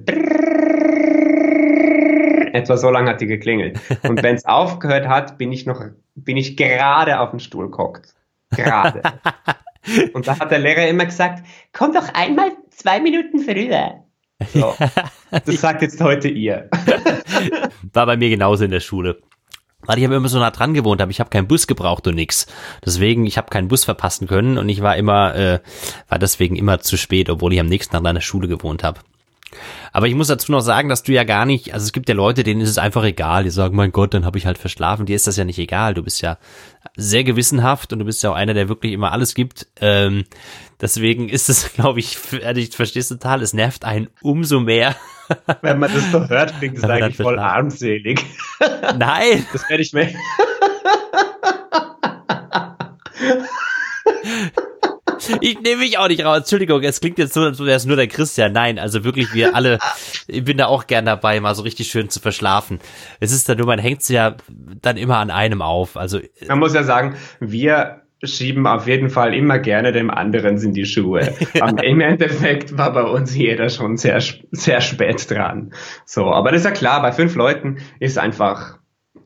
[2.53, 3.79] etwa so lange hat die geklingelt.
[4.03, 8.15] Und wenn es aufgehört hat, bin ich noch, bin ich gerade auf den Stuhl gehockt.
[8.51, 9.01] Gerade.
[10.13, 14.03] Und da hat der Lehrer immer gesagt, komm doch einmal zwei Minuten früher.
[14.53, 14.73] So.
[15.29, 16.67] Das sagt jetzt heute ihr.
[17.93, 19.21] War bei mir genauso in der Schule.
[19.81, 22.15] Weil ich habe immer so nah dran gewohnt, aber ich habe keinen Bus gebraucht und
[22.15, 22.47] nix.
[22.83, 25.59] Deswegen, ich habe keinen Bus verpassen können und ich war immer, äh,
[26.09, 28.99] war deswegen immer zu spät, obwohl ich am nächsten Tag an der Schule gewohnt habe.
[29.91, 32.15] Aber ich muss dazu noch sagen, dass du ja gar nicht, also es gibt ja
[32.15, 33.43] Leute, denen ist es einfach egal.
[33.43, 35.05] Die sagen, mein Gott, dann habe ich halt verschlafen.
[35.05, 35.93] Dir ist das ja nicht egal.
[35.93, 36.37] Du bist ja
[36.95, 39.67] sehr gewissenhaft und du bist ja auch einer, der wirklich immer alles gibt.
[39.79, 40.25] Ähm,
[40.79, 42.17] deswegen ist es, glaube ich,
[42.55, 44.95] ich verstehe es total, es nervt einen umso mehr.
[45.61, 48.23] Wenn man das so hört, klingt es eigentlich voll armselig.
[48.97, 49.45] Nein.
[49.51, 50.09] Das werde ich mir.
[55.41, 56.39] Ich nehme mich auch nicht raus.
[56.39, 58.51] Entschuldigung, es klingt jetzt so, als wäre es nur der Christian.
[58.53, 59.79] Nein, also wirklich, wir alle,
[60.27, 62.79] ich bin da auch gern dabei, mal so richtig schön zu verschlafen.
[63.19, 64.35] Es ist dann nur, man hängt sie ja
[64.81, 65.97] dann immer an einem auf.
[65.97, 70.73] Also man muss ja sagen, wir schieben auf jeden Fall immer gerne dem anderen in
[70.73, 71.33] die Schuhe.
[71.53, 71.67] ja.
[71.67, 75.73] Im Endeffekt war bei uns jeder schon sehr, sehr spät dran.
[76.05, 78.77] So, aber das ist ja klar, bei fünf Leuten ist einfach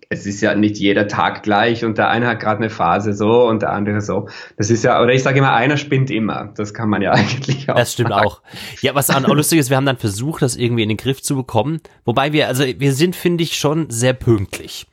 [0.10, 3.48] es ist ja nicht jeder Tag gleich und der eine hat gerade eine Phase so
[3.48, 4.28] und der andere so.
[4.58, 6.54] Das ist ja, oder ich sage immer, einer spinnt immer.
[6.56, 7.76] Das kann man ja eigentlich auch.
[7.76, 8.26] Das stimmt sagen.
[8.26, 8.42] auch.
[8.82, 11.36] Ja, was auch lustig ist, wir haben dann versucht, das irgendwie in den Griff zu
[11.36, 11.82] bekommen.
[12.04, 14.88] Wobei wir, also wir sind, finde ich, schon sehr pünktlich.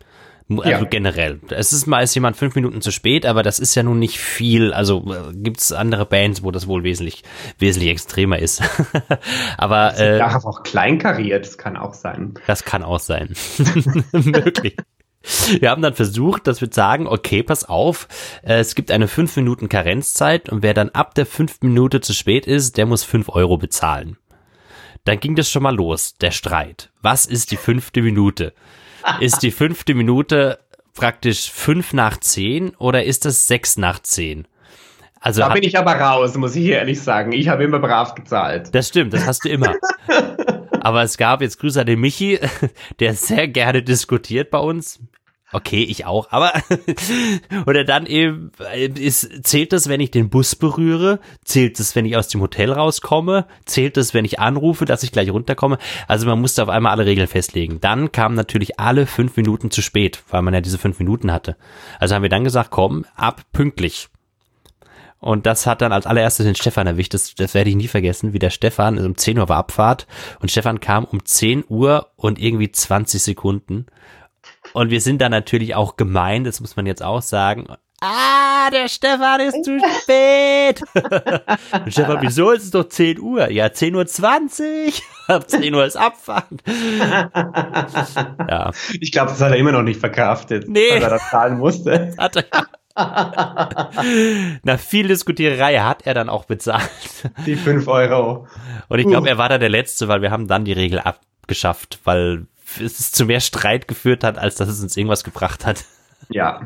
[0.50, 0.84] Also ja.
[0.84, 1.40] generell.
[1.50, 4.18] Es ist mal ist jemand fünf Minuten zu spät, aber das ist ja nun nicht
[4.18, 4.72] viel.
[4.74, 7.22] Also äh, gibt's andere Bands, wo das wohl wesentlich,
[7.58, 8.62] wesentlich extremer ist.
[9.56, 12.34] aber äh, auch kleinkariert, das kann auch sein.
[12.46, 13.34] Das kann auch sein.
[14.12, 14.76] Möglich.
[15.60, 18.08] Wir haben dann versucht, dass wir sagen, okay, pass auf,
[18.42, 22.12] äh, es gibt eine 5 Minuten Karenzzeit und wer dann ab der 5 Minute zu
[22.12, 24.16] spät ist, der muss 5 Euro bezahlen.
[25.04, 26.90] Dann ging das schon mal los, der Streit.
[27.02, 28.52] Was ist die fünfte Minute?
[29.20, 30.60] Ist die fünfte Minute
[30.94, 34.46] praktisch 5 nach 10 oder ist das 6 nach 10?
[35.20, 37.32] Also da bin ich aber raus, muss ich ehrlich sagen.
[37.32, 38.74] Ich habe immer brav gezahlt.
[38.74, 39.74] Das stimmt, das hast du immer.
[40.82, 42.38] aber es gab jetzt Grüße an den Michi,
[43.00, 45.00] der sehr gerne diskutiert bei uns.
[45.54, 46.54] Okay, ich auch, aber
[47.66, 48.52] oder dann eben
[48.94, 52.72] ist zählt das, wenn ich den Bus berühre, zählt das, wenn ich aus dem Hotel
[52.72, 55.76] rauskomme, zählt das, wenn ich anrufe, dass ich gleich runterkomme.
[56.08, 57.80] Also man musste auf einmal alle Regeln festlegen.
[57.82, 61.56] Dann kamen natürlich alle fünf Minuten zu spät, weil man ja diese fünf Minuten hatte.
[61.98, 64.08] Also haben wir dann gesagt, komm, ab pünktlich.
[65.22, 67.14] Und das hat dann als allererstes den Stefan erwischt.
[67.14, 70.08] Das, das werde ich nie vergessen, wie der Stefan, um 10 Uhr war Abfahrt
[70.40, 73.86] und Stefan kam um 10 Uhr und irgendwie 20 Sekunden.
[74.72, 77.68] Und wir sind da natürlich auch gemein, das muss man jetzt auch sagen.
[78.00, 80.82] Ah, der Stefan ist zu spät.
[81.84, 83.48] Und Stefan, wieso ist es doch 10 Uhr?
[83.52, 85.00] Ja, 10 Uhr 20.
[85.28, 86.48] Ab 10 Uhr ist Abfahrt.
[86.66, 88.72] ja.
[89.00, 90.90] Ich glaube, das hat er immer noch nicht verkraftet, nee.
[90.90, 92.12] weil er das zahlen musste.
[92.18, 92.44] Hat er,
[94.62, 96.90] Nach viel Diskutiererei hat er dann auch bezahlt.
[97.46, 98.46] Die 5 Euro.
[98.88, 99.30] Und ich glaube, uh.
[99.30, 102.46] er war da der Letzte, weil wir haben dann die Regel abgeschafft, weil
[102.80, 105.84] es zu mehr Streit geführt hat, als dass es uns irgendwas gebracht hat.
[106.28, 106.60] Ja.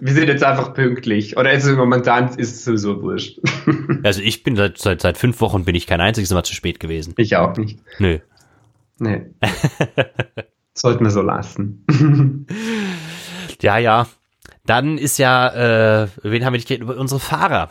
[0.00, 1.36] Wir sind jetzt einfach pünktlich.
[1.36, 3.40] Oder ist es momentan ist es sowieso wurscht.
[4.02, 6.80] Also ich bin seit, seit, seit fünf Wochen bin ich kein einziges Mal zu spät
[6.80, 7.12] gewesen.
[7.16, 7.78] Ich auch nicht.
[7.98, 8.18] Nö.
[8.98, 9.26] Nee.
[10.74, 12.46] Sollten wir so lassen.
[13.60, 14.06] ja, ja.
[14.70, 17.70] Dann ist ja, äh, wen haben wir nicht Unsere Fahrer.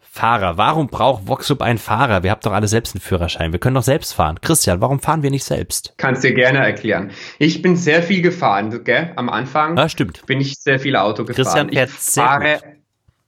[0.00, 0.56] Fahrer.
[0.56, 2.24] Warum braucht Voxup einen Fahrer?
[2.24, 3.52] Wir haben doch alle selbst einen Führerschein.
[3.52, 4.40] Wir können doch selbst fahren.
[4.40, 5.94] Christian, warum fahren wir nicht selbst?
[5.96, 7.12] Kannst dir gerne erklären.
[7.38, 9.12] Ich bin sehr viel gefahren, gell?
[9.14, 9.76] Am Anfang.
[9.76, 10.26] Ja, stimmt.
[10.26, 11.44] Bin ich sehr viel Auto gefahren.
[11.44, 12.60] Christian fährt ich fahre.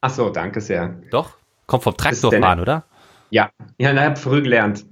[0.00, 0.96] Ach so, danke sehr.
[1.12, 1.36] Doch?
[1.68, 2.82] Kommt vom Traktorfahren, oder?
[3.30, 3.48] Ja,
[3.78, 4.84] ja, ich habe früh gelernt.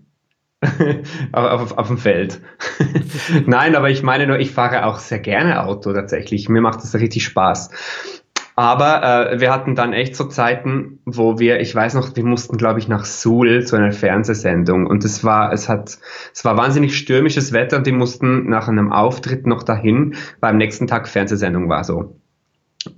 [1.33, 2.40] auf, auf, auf, dem Feld.
[3.46, 6.48] Nein, aber ich meine nur, ich fahre auch sehr gerne Auto tatsächlich.
[6.48, 7.70] Mir macht das richtig Spaß.
[8.57, 12.57] Aber äh, wir hatten dann echt so Zeiten, wo wir, ich weiß noch, wir mussten,
[12.57, 15.98] glaube ich, nach Suhl zu einer Fernsehsendung und es war, es hat,
[16.33, 20.59] es war wahnsinnig stürmisches Wetter und die mussten nach einem Auftritt noch dahin, weil am
[20.59, 22.20] nächsten Tag Fernsehsendung war so.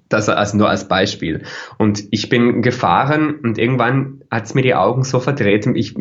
[0.09, 1.45] Das also nur als Beispiel.
[1.79, 5.95] Und ich bin gefahren und irgendwann hat es mir die Augen so verdreht, ich,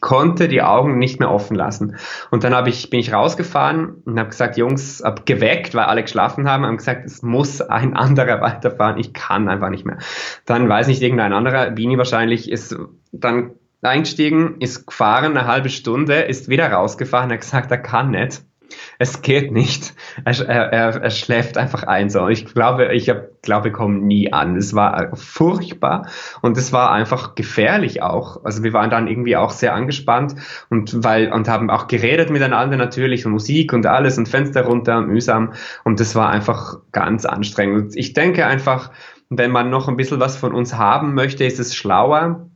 [0.00, 1.96] konnte die Augen nicht mehr offen lassen.
[2.30, 6.02] Und dann hab ich, bin ich rausgefahren und habe gesagt, Jungs, hab geweckt, weil alle
[6.02, 9.98] geschlafen haben, haben gesagt, es muss ein anderer weiterfahren, ich kann einfach nicht mehr.
[10.46, 12.76] Dann weiß nicht, irgendein anderer, Bini wahrscheinlich, ist
[13.12, 18.42] dann eingestiegen, ist gefahren, eine halbe Stunde, ist wieder rausgefahren, hat gesagt, er kann nicht
[18.98, 19.94] es geht nicht.
[20.24, 22.10] Er, er, er schläft einfach ein.
[22.10, 22.28] So.
[22.28, 24.56] Ich glaube, ich hab, glaube, komme nie an.
[24.56, 26.08] Es war furchtbar
[26.42, 28.44] und es war einfach gefährlich auch.
[28.44, 30.34] Also wir waren dann irgendwie auch sehr angespannt
[30.68, 35.00] und weil und haben auch geredet miteinander natürlich und Musik und alles und Fenster runter,
[35.00, 35.52] mühsam
[35.84, 37.96] und das war einfach ganz anstrengend.
[37.96, 38.90] ich denke einfach,
[39.30, 42.47] wenn man noch ein bisschen was von uns haben möchte, ist es schlauer,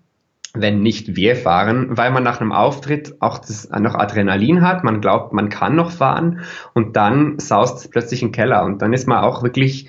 [0.55, 5.01] wenn nicht wir fahren, weil man nach einem Auftritt auch das, noch Adrenalin hat, man
[5.01, 6.41] glaubt, man kann noch fahren
[6.75, 9.89] und dann saust es plötzlich in den Keller und dann ist man auch wirklich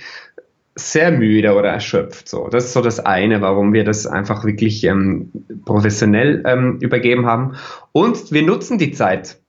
[0.76, 2.28] sehr müde oder erschöpft.
[2.28, 5.32] So, das ist so das eine, warum wir das einfach wirklich ähm,
[5.66, 7.56] professionell ähm, übergeben haben.
[7.92, 9.40] Und wir nutzen die Zeit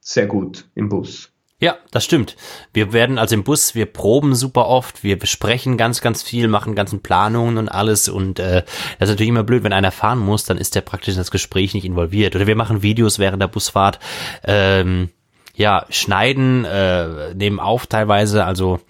[0.00, 1.33] sehr gut im Bus.
[1.60, 2.36] Ja, das stimmt.
[2.72, 6.74] Wir werden also im Bus, wir proben super oft, wir besprechen ganz, ganz viel, machen
[6.74, 8.64] ganzen Planungen und alles und äh,
[8.98, 11.30] das ist natürlich immer blöd, wenn einer fahren muss, dann ist der praktisch in das
[11.30, 12.34] Gespräch nicht involviert.
[12.34, 14.00] Oder wir machen Videos während der Busfahrt,
[14.44, 15.10] ähm,
[15.54, 18.80] ja, schneiden, äh, nehmen auf teilweise, also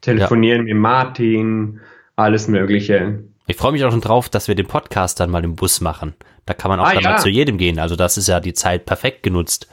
[0.00, 0.74] telefonieren ja.
[0.74, 1.80] mit Martin,
[2.16, 3.24] alles Mögliche.
[3.46, 6.14] Ich freue mich auch schon drauf, dass wir den Podcast dann mal im Bus machen.
[6.46, 7.10] Da kann man auch ah, dann ja.
[7.10, 7.78] mal zu jedem gehen.
[7.78, 9.68] Also das ist ja die Zeit perfekt genutzt.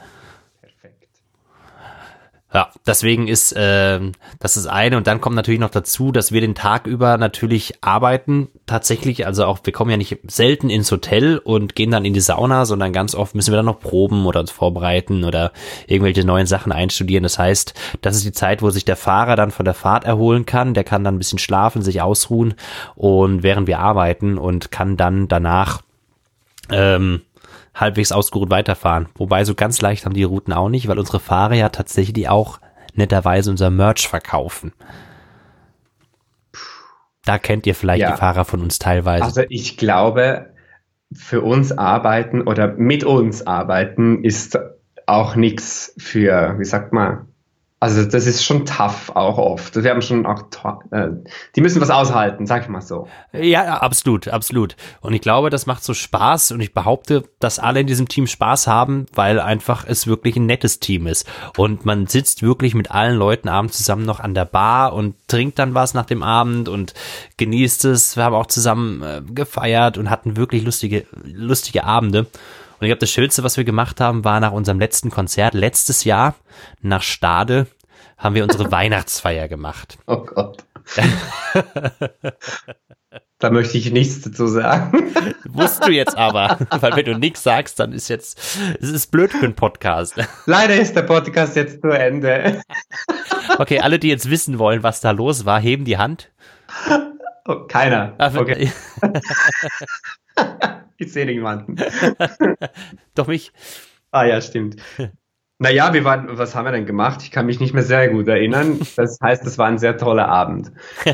[2.52, 4.00] Ja, deswegen ist äh,
[4.40, 4.96] das ist eine.
[4.96, 9.44] Und dann kommt natürlich noch dazu, dass wir den Tag über natürlich arbeiten tatsächlich, also
[9.44, 12.92] auch wir kommen ja nicht selten ins Hotel und gehen dann in die Sauna, sondern
[12.92, 15.52] ganz oft müssen wir dann noch proben oder uns vorbereiten oder
[15.86, 17.22] irgendwelche neuen Sachen einstudieren.
[17.22, 20.44] Das heißt, das ist die Zeit, wo sich der Fahrer dann von der Fahrt erholen
[20.44, 22.54] kann, der kann dann ein bisschen schlafen, sich ausruhen
[22.96, 25.82] und während wir arbeiten und kann dann danach
[26.70, 27.22] ähm,
[27.74, 29.08] halbwegs ausgeruht weiterfahren.
[29.14, 32.60] Wobei so ganz leicht haben die Routen auch nicht, weil unsere Fahrer ja tatsächlich auch
[32.94, 34.72] netterweise unser Merch verkaufen.
[37.24, 38.12] Da kennt ihr vielleicht ja.
[38.12, 39.24] die Fahrer von uns teilweise.
[39.24, 40.50] Also ich glaube,
[41.12, 44.58] für uns arbeiten oder mit uns arbeiten ist
[45.06, 47.29] auch nichts für, wie sagt man,
[47.82, 49.74] also das ist schon tough auch oft.
[49.74, 50.42] Wir haben schon auch,
[50.90, 51.08] äh,
[51.56, 53.08] die müssen was aushalten, sag ich mal so.
[53.32, 54.76] Ja, absolut, absolut.
[55.00, 58.26] Und ich glaube, das macht so Spaß und ich behaupte, dass alle in diesem Team
[58.26, 61.26] Spaß haben, weil einfach es wirklich ein nettes Team ist.
[61.56, 65.58] Und man sitzt wirklich mit allen Leuten abends zusammen noch an der Bar und trinkt
[65.58, 66.92] dann was nach dem Abend und
[67.38, 68.14] genießt es.
[68.14, 72.26] Wir haben auch zusammen äh, gefeiert und hatten wirklich lustige, lustige Abende.
[72.80, 76.04] Und ich glaube, das Schönste, was wir gemacht haben, war nach unserem letzten Konzert letztes
[76.04, 76.34] Jahr
[76.80, 77.66] nach Stade
[78.16, 79.98] haben wir unsere Weihnachtsfeier gemacht.
[80.06, 80.64] Oh Gott.
[83.38, 85.12] da möchte ich nichts dazu sagen.
[85.46, 88.40] Musst du jetzt aber, weil wenn du nichts sagst, dann ist jetzt,
[88.80, 90.14] es ist blöd für einen Podcast.
[90.46, 92.62] Leider ist der Podcast jetzt zu Ende.
[93.58, 96.30] Okay, alle, die jetzt wissen wollen, was da los war, heben die Hand.
[97.46, 98.14] Oh, keiner.
[98.16, 98.72] Ah, okay.
[101.00, 101.76] Ich sehe niemanden.
[103.14, 103.52] Doch mich.
[104.10, 104.76] Ah ja, stimmt.
[105.62, 107.20] Naja, wir waren, was haben wir denn gemacht?
[107.22, 108.80] Ich kann mich nicht mehr sehr gut erinnern.
[108.96, 110.72] Das heißt, es war ein sehr toller Abend.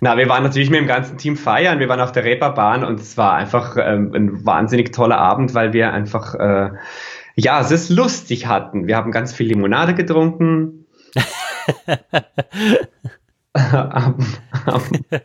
[0.00, 1.78] Na, wir waren natürlich mit dem ganzen Team feiern.
[1.78, 5.72] Wir waren auf der Reeperbahn und es war einfach ähm, ein wahnsinnig toller Abend, weil
[5.72, 6.72] wir einfach, äh,
[7.34, 8.86] ja, es ist lustig hatten.
[8.86, 10.84] Wir haben ganz viel Limonade getrunken.
[13.54, 14.16] am,
[14.66, 14.82] am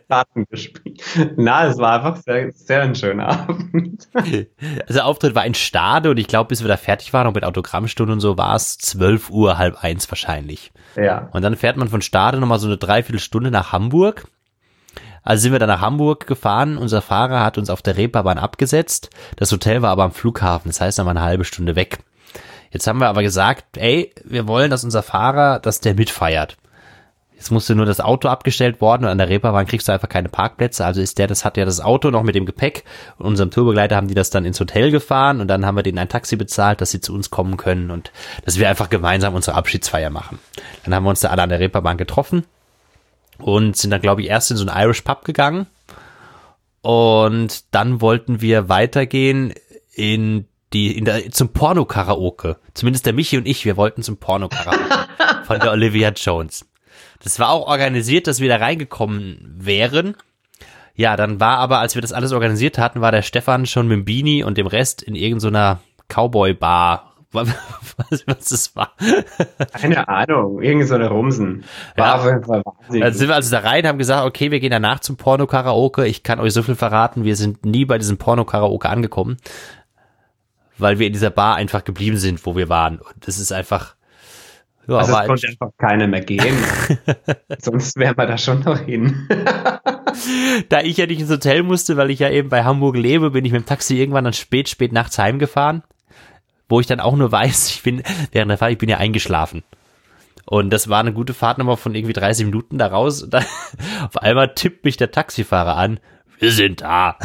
[0.08, 1.00] Daten gespielt.
[1.36, 4.08] Na, es war einfach sehr, sehr ein schöner Abend.
[4.80, 7.34] Also der Auftritt war in Stade und ich glaube, bis wir da fertig waren und
[7.34, 10.72] mit Autogrammstunden und so, war es 12 Uhr, halb eins wahrscheinlich.
[10.96, 11.28] Ja.
[11.32, 14.26] Und dann fährt man von Stade nochmal so eine Dreiviertelstunde nach Hamburg.
[15.22, 16.78] Also sind wir dann nach Hamburg gefahren.
[16.78, 19.10] Unser Fahrer hat uns auf der Reeperbahn abgesetzt.
[19.36, 20.68] Das Hotel war aber am Flughafen.
[20.68, 21.98] Das heißt, dann war eine halbe Stunde weg.
[22.70, 26.56] Jetzt haben wir aber gesagt, ey, wir wollen, dass unser Fahrer, dass der mitfeiert.
[27.36, 30.30] Jetzt musste nur das Auto abgestellt worden und an der Reeperbahn kriegst du einfach keine
[30.30, 30.86] Parkplätze.
[30.86, 32.84] Also ist der, das hat ja das Auto noch mit dem Gepäck.
[33.18, 35.98] Und unserem Tourbegleiter haben die das dann ins Hotel gefahren und dann haben wir denen
[35.98, 38.10] ein Taxi bezahlt, dass sie zu uns kommen können und
[38.46, 40.38] dass wir einfach gemeinsam unsere Abschiedsfeier machen.
[40.84, 42.44] Dann haben wir uns da alle an der Reeperbahn getroffen
[43.38, 45.66] und sind dann, glaube ich, erst in so einen Irish Pub gegangen.
[46.80, 49.52] Und dann wollten wir weitergehen
[49.92, 52.56] in die, in der, zum Porno-Karaoke.
[52.72, 55.08] Zumindest der Michi und ich, wir wollten zum Porno-Karaoke
[55.46, 56.64] von der Olivia Jones.
[57.22, 60.16] Das war auch organisiert, dass wir da reingekommen wären.
[60.94, 63.96] Ja, dann war aber, als wir das alles organisiert hatten, war der Stefan schon mit
[63.96, 68.92] dem Beanie und dem Rest in irgendeiner Cowboy-Bar was, was das war.
[69.72, 71.64] Keine Ahnung, irgend so eine Rumsen.
[71.96, 72.40] War ja.
[72.40, 73.02] Fall wahnsinnig.
[73.02, 76.06] Dann sind wir also da rein, haben gesagt, okay, wir gehen danach zum Porno-Karaoke.
[76.06, 79.36] Ich kann euch so viel verraten, wir sind nie bei diesem Porno-Karaoke angekommen,
[80.78, 82.98] weil wir in dieser Bar einfach geblieben sind, wo wir waren.
[82.98, 83.96] Und das ist einfach,
[84.88, 86.56] ja, also es konnte einfach keiner mehr gehen.
[87.58, 89.28] Sonst wären wir da schon noch hin.
[90.68, 93.44] da ich ja nicht ins Hotel musste, weil ich ja eben bei Hamburg lebe, bin
[93.44, 95.82] ich mit dem Taxi irgendwann dann spät, spät nachts heimgefahren,
[96.68, 99.62] wo ich dann auch nur weiß, ich bin während der Fahrt, ich bin ja eingeschlafen.
[100.44, 103.24] Und das war eine gute Fahrtnummer von irgendwie 30 Minuten da raus.
[103.24, 103.44] Und dann,
[104.04, 105.98] auf einmal tippt mich der Taxifahrer an.
[106.38, 107.18] Wir sind da.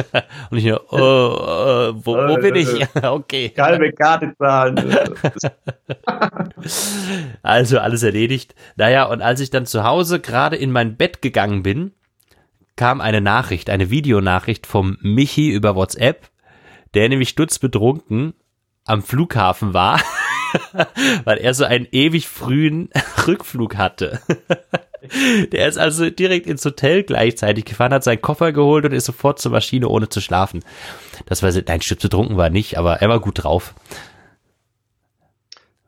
[0.50, 2.68] Und ich nur, oh, oh, wo, wo bin ich?
[3.02, 3.50] okay.
[3.50, 4.76] Kalbe Karte zahlen.
[7.42, 8.54] also alles erledigt.
[8.76, 11.92] Naja, und als ich dann zu Hause gerade in mein Bett gegangen bin,
[12.76, 16.30] kam eine Nachricht, eine Videonachricht vom Michi über WhatsApp,
[16.94, 18.34] der nämlich stutzbetrunken
[18.84, 20.00] am Flughafen war,
[21.24, 22.90] weil er so einen ewig frühen
[23.26, 24.20] Rückflug hatte.
[25.52, 29.40] Der ist also direkt ins Hotel gleichzeitig gefahren, hat seinen Koffer geholt und ist sofort
[29.40, 30.64] zur Maschine, ohne zu schlafen.
[31.26, 33.74] Das war, nein, stutzbetrunken war nicht, aber er war gut drauf.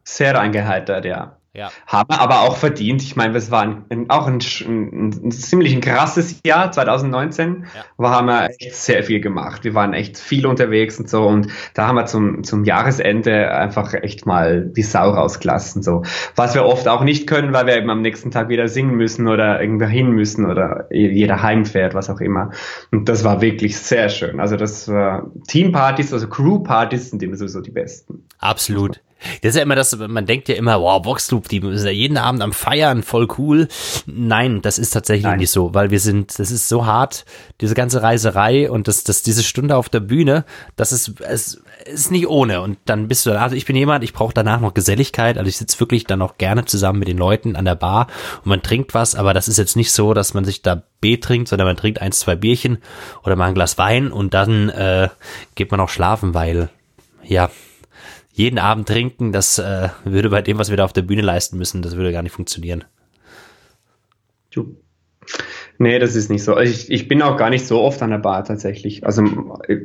[0.02, 1.36] Sehr eingeheitert, ja.
[1.56, 1.70] Ja.
[1.86, 3.00] Haben aber auch verdient.
[3.02, 7.66] Ich meine, es war ein, ein, auch ein, ein, ziemlich ein krasses Jahr, 2019.
[7.74, 7.84] Ja.
[7.96, 9.62] Aber haben wir echt sehr viel gemacht.
[9.62, 11.24] Wir waren echt viel unterwegs und so.
[11.26, 15.84] Und da haben wir zum, zum Jahresende einfach echt mal die Sau rausgelassen.
[15.84, 16.02] So.
[16.34, 19.28] Was wir oft auch nicht können, weil wir eben am nächsten Tag wieder singen müssen
[19.28, 22.50] oder irgendwo hin müssen oder jeder heimfährt, was auch immer.
[22.90, 24.40] Und das war wirklich sehr schön.
[24.40, 28.24] Also das war Teampartys, also Crewpartys sind immer sowieso die besten.
[28.40, 29.00] Absolut.
[29.42, 32.16] Das ist ja immer das, man denkt ja immer, wow, Voxloop, die sind ja jeden
[32.16, 33.68] Abend am Feiern, voll cool.
[34.06, 35.38] Nein, das ist tatsächlich Nein.
[35.38, 37.24] nicht so, weil wir sind, das ist so hart,
[37.60, 40.44] diese ganze Reiserei und das, das, diese Stunde auf der Bühne,
[40.76, 42.60] das ist, es ist nicht ohne.
[42.60, 45.56] Und dann bist du, also ich bin jemand, ich brauche danach noch Geselligkeit, also ich
[45.56, 48.08] sitze wirklich dann auch gerne zusammen mit den Leuten an der Bar
[48.38, 51.16] und man trinkt was, aber das ist jetzt nicht so, dass man sich da B
[51.16, 52.78] trinkt, sondern man trinkt eins, zwei Bierchen
[53.24, 55.08] oder mal ein Glas Wein und dann äh,
[55.54, 56.70] geht man auch schlafen, weil,
[57.22, 57.50] ja,
[58.36, 61.56] jeden Abend trinken, das äh, würde bei dem, was wir da auf der Bühne leisten
[61.56, 62.82] müssen, das würde gar nicht funktionieren.
[65.78, 66.58] Nee, das ist nicht so.
[66.58, 69.06] Ich, ich bin auch gar nicht so oft an der Bar tatsächlich.
[69.06, 69.24] Also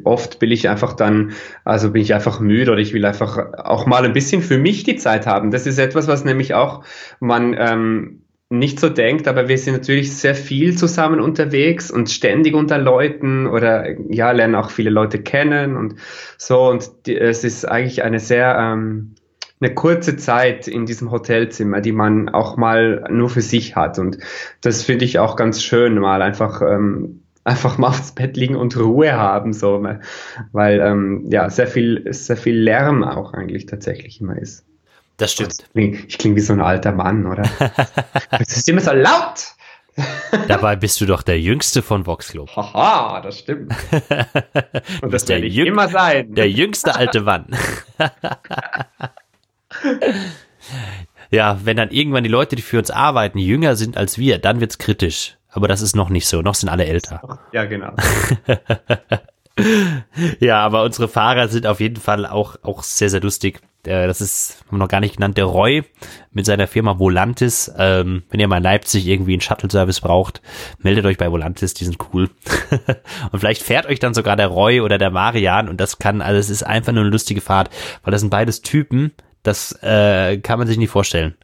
[0.04, 1.34] oft will ich einfach dann,
[1.64, 4.84] also bin ich einfach müde oder ich will einfach auch mal ein bisschen für mich
[4.84, 5.52] die Zeit haben.
[5.52, 6.84] Das ist etwas, was nämlich auch
[7.20, 12.56] man ähm, nicht so denkt, aber wir sind natürlich sehr viel zusammen unterwegs und ständig
[12.56, 15.96] unter Leuten oder ja, lernen auch viele Leute kennen und
[16.38, 16.68] so.
[16.68, 19.14] Und die, es ist eigentlich eine sehr ähm,
[19.62, 24.00] eine kurze Zeit in diesem Hotelzimmer, die man auch mal nur für sich hat.
[24.00, 24.18] Und
[24.62, 28.78] das finde ich auch ganz schön, mal einfach ähm, einfach mal aufs Bett liegen und
[28.78, 29.86] Ruhe haben, so,
[30.52, 34.69] weil ähm, ja sehr viel sehr viel Lärm auch eigentlich tatsächlich immer ist.
[35.20, 35.66] Das stimmt.
[35.74, 37.44] Ich klinge wie so ein alter Mann, oder?
[38.40, 39.54] Es ist immer so laut.
[40.48, 42.50] Dabei bist du doch der Jüngste von Voxclub.
[42.56, 43.76] Haha, das stimmt.
[45.02, 46.34] Und das werde ich immer sein.
[46.34, 47.48] Der jüngste alte Mann.
[51.32, 54.62] ja, wenn dann irgendwann die Leute, die für uns arbeiten, jünger sind als wir, dann
[54.62, 55.36] wird's kritisch.
[55.50, 56.42] Aber das ist noch nicht so.
[56.42, 57.40] Noch sind alle älter.
[57.52, 57.94] Ja, genau.
[60.40, 64.20] ja, aber unsere Fahrer sind auf jeden Fall auch, auch sehr, sehr lustig der, das
[64.20, 65.84] ist, haben wir noch gar nicht genannt, der Roy
[66.32, 67.72] mit seiner Firma Volantis.
[67.78, 70.42] Ähm, wenn ihr mal in Leipzig irgendwie einen Shuttle-Service braucht,
[70.80, 72.30] meldet euch bei Volantis, die sind cool.
[73.32, 76.38] und vielleicht fährt euch dann sogar der Roy oder der Marian und das kann, also
[76.38, 77.70] es ist einfach nur eine lustige Fahrt,
[78.04, 79.14] weil das sind beides Typen,
[79.44, 81.36] das äh, kann man sich nicht vorstellen.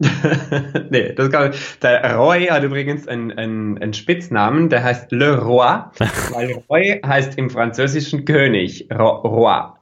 [0.90, 5.84] nee, das kann Der Roy hat übrigens einen, einen, einen Spitznamen, der heißt Le Roi,
[6.32, 9.72] weil Roy heißt im Französischen König, Roi.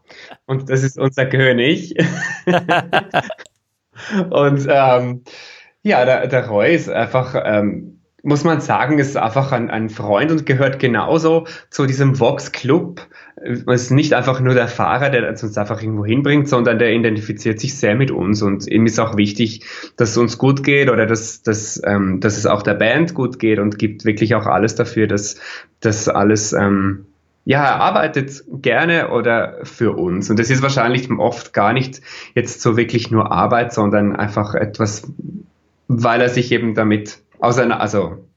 [0.47, 1.95] Und das ist unser König.
[4.31, 5.23] und ähm,
[5.83, 10.31] ja, der, der Roy ist einfach, ähm, muss man sagen, ist einfach ein, ein Freund
[10.31, 13.09] und gehört genauso zu diesem Vox Club.
[13.45, 17.59] Es ist nicht einfach nur der Fahrer, der uns einfach irgendwo hinbringt, sondern der identifiziert
[17.59, 19.65] sich sehr mit uns und ihm ist auch wichtig,
[19.97, 23.41] dass es uns gut geht oder dass, dass, ähm, dass es auch der Band gut
[23.41, 25.41] geht und gibt wirklich auch alles dafür, dass
[25.81, 27.07] das alles ähm,
[27.45, 30.31] ja, er arbeitet gerne oder für uns.
[30.31, 32.01] Und das ist wahrscheinlich oft gar nicht
[32.35, 35.13] jetzt so wirklich nur Arbeit, sondern einfach etwas,
[35.89, 38.29] weil er sich eben damit auseinander, also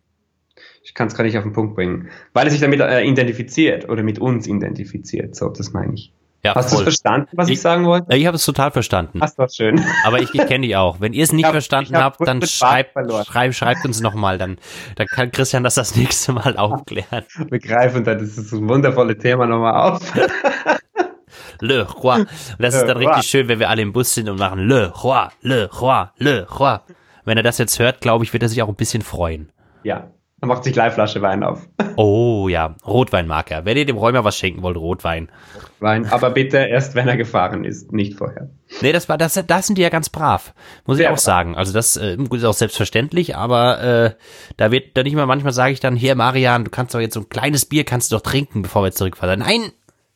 [0.83, 3.89] ich kann es gar nicht auf den Punkt bringen, weil er sich damit äh, identifiziert
[3.89, 6.11] oder mit uns identifiziert, so das meine ich.
[6.45, 8.15] Ja, Hast du verstanden, was ich, ich sagen wollte?
[8.15, 9.19] Ich habe es total verstanden.
[9.19, 9.83] Hast du schön.
[10.03, 10.99] Aber ich, ich kenne dich auch.
[10.99, 12.91] Wenn ihr es nicht hab, verstanden hab habt, dann schreibt,
[13.25, 14.37] schreib, schreibt uns nochmal.
[14.37, 14.59] Dann,
[14.95, 17.25] dann kann Christian das das nächste Mal aufklären.
[17.49, 20.13] Wir greifen dann dieses wundervolle Thema nochmal auf.
[21.61, 22.19] Le Roi.
[22.19, 22.29] Und
[22.59, 23.07] das Le ist dann Roi.
[23.07, 26.47] richtig schön, wenn wir alle im Bus sind und machen Le Roi, Le Roi, Le
[26.47, 26.77] Roi.
[27.23, 29.49] Wenn er das jetzt hört, glaube ich, wird er sich auch ein bisschen freuen.
[29.81, 30.11] Ja,
[30.45, 31.67] Er macht sich gleich Flasche Wein auf.
[31.97, 33.63] Oh ja, Rotwein mag er.
[33.63, 35.31] Wenn ihr dem Räumer was schenken wollt, Rotwein.
[35.79, 38.49] Wein, aber bitte erst, wenn er gefahren ist, nicht vorher.
[38.81, 40.53] Nee, das war, das, das sind die ja ganz brav.
[40.85, 41.55] Muss ich Sehr auch sagen.
[41.55, 44.11] Also das äh, ist auch selbstverständlich, aber äh,
[44.57, 47.13] da wird dann nicht mal, manchmal sage ich dann, hier Marian, du kannst doch jetzt
[47.13, 49.39] so ein kleines Bier kannst du doch trinken, bevor wir zurückfahren.
[49.39, 49.71] Nein,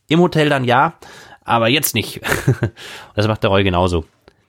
[0.10, 0.96] im Hotel dann ja,
[1.46, 2.20] aber jetzt nicht.
[3.16, 4.04] das macht der Roy genauso.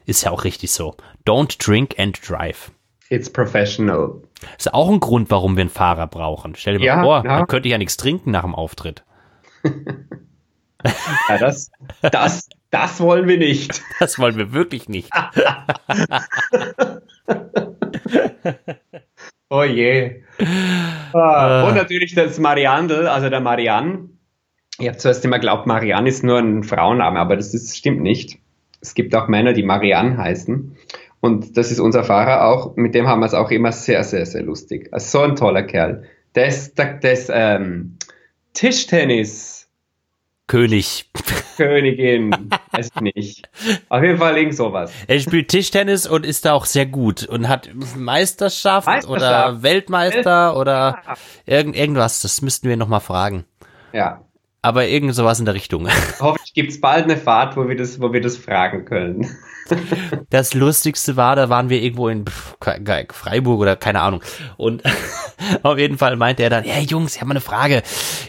[0.05, 0.97] Ist ja auch richtig so.
[1.25, 2.73] Don't drink and drive.
[3.09, 4.21] It's professional.
[4.59, 6.55] Ist auch ein Grund, warum wir einen Fahrer brauchen.
[6.57, 7.39] Stell dir mal Ja, vor, ja.
[7.39, 9.05] dann könnte ich ja nichts trinken nach dem Auftritt.
[11.29, 11.71] Ja, das,
[12.01, 13.83] das, das wollen wir nicht.
[14.01, 15.11] Das wollen wir wirklich nicht.
[19.53, 20.23] Oh je.
[21.13, 24.09] Ah, Und natürlich das Mariandel, also der Marianne.
[24.79, 28.39] Ich habe zuerst immer geglaubt, Marianne ist nur ein Frauenname, aber das ist, stimmt nicht.
[28.81, 30.77] Es gibt auch Männer, die Marianne heißen.
[31.21, 32.77] Und das ist unser Fahrer auch.
[32.77, 34.89] Mit dem haben wir es auch immer sehr, sehr, sehr lustig.
[34.93, 36.05] Also so ein toller Kerl.
[36.35, 37.99] Der, der ist ähm,
[38.55, 39.69] Tischtennis.
[40.47, 41.11] König.
[41.57, 42.31] Königin,
[42.73, 43.49] weiß ich nicht.
[43.89, 44.93] Auf jeden Fall irgend sowas.
[45.07, 49.11] Er spielt Tischtennis und ist da auch sehr gut und hat Meisterschaft, Meisterschaft.
[49.11, 51.03] oder Weltmeister oder
[51.45, 52.23] irgend, irgendwas.
[52.23, 53.45] Das müssten wir nochmal fragen.
[53.93, 54.25] Ja.
[54.63, 55.89] Aber irgend sowas in der Richtung.
[56.21, 59.29] Hoffentlich gibt es bald eine Fahrt, wo wir das, wo wir das fragen können.
[60.31, 64.21] Das Lustigste war, da waren wir irgendwo in Freiburg oder keine Ahnung.
[64.57, 64.83] Und
[65.63, 67.83] auf jeden Fall meinte er dann, hey Jungs, ich habe mal eine Frage.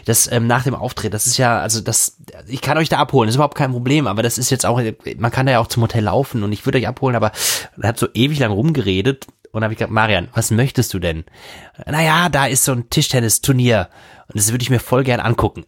[0.04, 3.26] Das ähm, nach dem Auftritt, das ist ja, also das, ich kann euch da abholen,
[3.26, 4.80] das ist überhaupt kein Problem, aber das ist jetzt auch,
[5.18, 7.32] man kann da ja auch zum Hotel laufen und ich würde euch abholen, aber
[7.80, 11.24] er hat so ewig lang rumgeredet und habe ich gesagt, Marian, was möchtest du denn?
[11.86, 13.88] Naja, da ist so ein Tischtennisturnier
[14.28, 15.64] und das würde ich mir voll gern angucken.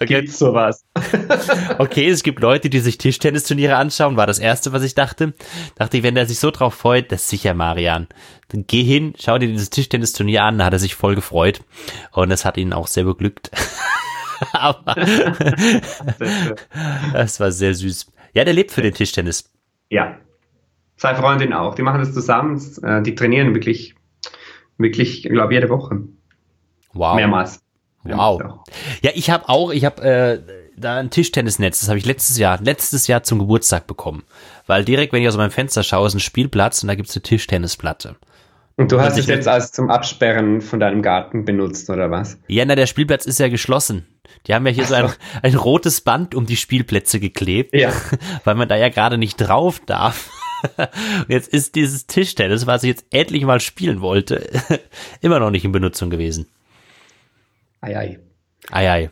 [0.00, 0.84] Gibt's sowas?
[1.78, 5.32] Okay, es gibt Leute, die sich Tischtennisturniere anschauen, war das erste, was ich dachte.
[5.76, 8.06] Dachte ich, wenn der sich so drauf freut, das ist sicher Marian.
[8.48, 11.62] Dann geh hin, schau dir dieses Tischtennisturnier an, da hat er sich voll gefreut.
[12.12, 13.50] Und es hat ihn auch sehr beglückt.
[14.52, 14.94] Aber
[17.14, 18.12] das war sehr süß.
[18.34, 19.50] Ja, der lebt für den Tischtennis.
[19.88, 20.18] Ja.
[20.96, 21.74] Zwei Freundinnen auch.
[21.74, 22.60] Die machen das zusammen.
[22.82, 23.94] äh, Die trainieren wirklich,
[24.76, 26.02] wirklich, ich glaube, jede Woche.
[26.92, 27.16] Wow.
[27.16, 27.60] Mehrmals.
[28.02, 28.40] Wow.
[29.02, 30.40] Ja, ich habe auch, ich habe äh,
[30.76, 34.24] da ein Tischtennisnetz, das habe ich letztes Jahr, letztes Jahr zum Geburtstag bekommen.
[34.66, 37.22] Weil direkt, wenn ich aus meinem Fenster schaue, ist ein Spielplatz und da gibt's eine
[37.22, 38.16] Tischtennisplatte.
[38.76, 42.38] Und du hast es jetzt als zum Absperren von deinem Garten benutzt, oder was?
[42.48, 44.06] Ja, na, der Spielplatz ist ja geschlossen.
[44.46, 45.12] Die haben ja hier so ein,
[45.42, 47.92] ein rotes Band um die Spielplätze geklebt, Ja.
[48.44, 50.30] weil man da ja gerade nicht drauf darf.
[50.78, 54.48] Und jetzt ist dieses Tischtennis, was ich jetzt endlich mal spielen wollte,
[55.20, 56.46] immer noch nicht in Benutzung gewesen.
[57.80, 58.18] Ei, ei.
[58.70, 59.10] Ei, ei.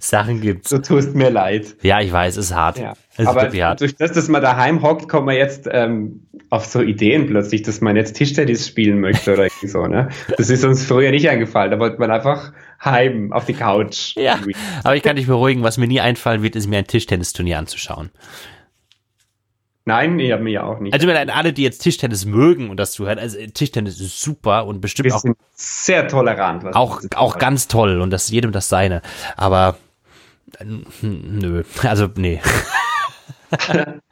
[0.00, 0.70] Sachen gibt's.
[0.70, 1.76] Du tust mir leid.
[1.82, 2.78] Ja, ich weiß, es ist hart.
[2.78, 2.94] Ja.
[3.12, 3.80] Es ist Aber wirklich hart.
[3.80, 7.80] durch das, dass man daheim hockt, kommt man jetzt ähm, auf so Ideen plötzlich, dass
[7.80, 10.08] man jetzt Tischtennis spielen möchte oder irgendwie so, ne?
[10.36, 11.70] Das ist uns früher nicht eingefallen.
[11.70, 12.52] Da wollte man einfach
[12.84, 14.16] heim auf die Couch.
[14.16, 14.38] Ja,
[14.82, 18.10] aber ich kann dich beruhigen, was mir nie einfallen wird, ist mir ein Tischtennisturnier anzuschauen.
[19.84, 20.94] Nein, ich habe mir ja auch nicht.
[20.94, 24.80] Also wenn alle, die jetzt Tischtennis mögen und das zuhören, also Tischtennis ist super und
[24.80, 26.62] bestimmt wir auch sind sehr tolerant.
[26.62, 29.02] Was auch, auch ganz toll und das jedem das seine.
[29.36, 29.76] Aber
[31.02, 32.40] nö, also nee.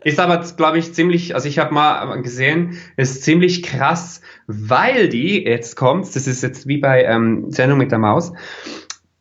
[0.05, 5.45] Ist aber, glaube ich, ziemlich, also ich habe mal gesehen, ist ziemlich krass, weil die,
[5.45, 8.35] jetzt kommt's, das ist jetzt wie bei ähm, Sendung mit der Maus,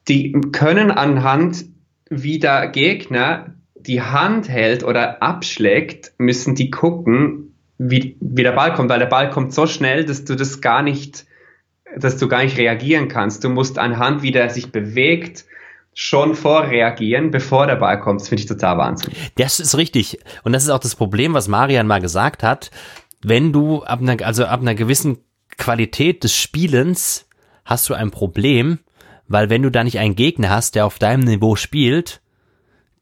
[0.10, 1.66] die können anhand,
[2.10, 3.56] wie der Gegner
[3.90, 9.08] die Hand hält oder abschlägt, müssen die gucken, wie, wie der Ball kommt, weil der
[9.08, 11.26] Ball kommt so schnell, dass du das gar nicht,
[11.98, 13.44] dass du gar nicht reagieren kannst.
[13.44, 15.46] Du musst anhand, wie der sich bewegt,
[15.96, 18.22] schon vorreagieren, bevor der Ball kommt.
[18.22, 19.12] Das finde ich total Wahnsinn.
[19.38, 20.20] Das ist richtig.
[20.44, 22.70] Und das ist auch das Problem, was Marian mal gesagt hat.
[23.24, 25.18] Wenn du ab einer, also ab einer gewissen
[25.58, 27.28] Qualität des Spielens
[27.66, 28.80] hast du ein Problem,
[29.28, 32.22] weil wenn du da nicht einen Gegner hast, der auf deinem Niveau spielt,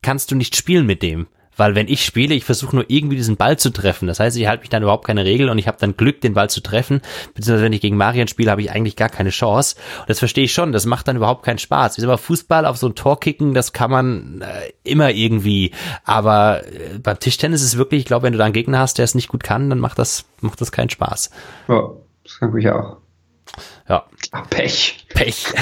[0.02, 1.28] kannst du nicht spielen mit dem.
[1.58, 4.08] Weil wenn ich spiele, ich versuche nur irgendwie diesen Ball zu treffen.
[4.08, 6.36] Das heißt, ich halte mich dann überhaupt keine Regel und ich habe dann Glück, den
[6.36, 7.02] Ball zu treffen.
[7.34, 9.76] Beziehungsweise wenn ich gegen Marian spiele, habe ich eigentlich gar keine Chance.
[10.00, 10.72] Und das verstehe ich schon.
[10.72, 11.98] Das macht dann überhaupt keinen Spaß.
[11.98, 15.72] Wie aber Fußball auf so ein Tor kicken, das kann man äh, immer irgendwie.
[16.04, 19.00] Aber äh, beim Tischtennis ist es wirklich, ich glaube, wenn du da einen Gegner hast,
[19.00, 21.32] der es nicht gut kann, dann macht das, macht das keinen Spaß.
[21.68, 21.90] Ja,
[22.24, 22.98] das kann ich auch.
[23.90, 24.06] Ja.
[24.32, 25.08] Ah, Pech.
[25.10, 25.48] Pech.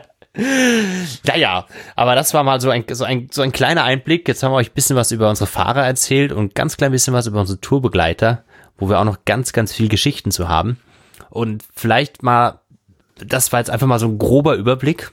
[0.34, 1.66] naja,
[1.96, 4.28] aber das war mal so ein, so, ein, so ein kleiner Einblick.
[4.28, 7.14] Jetzt haben wir euch ein bisschen was über unsere Fahrer erzählt und ganz klein bisschen
[7.14, 8.44] was über unsere Tourbegleiter,
[8.78, 10.78] wo wir auch noch ganz, ganz viel Geschichten zu haben.
[11.30, 12.60] Und vielleicht mal,
[13.16, 15.12] das war jetzt einfach mal so ein grober Überblick.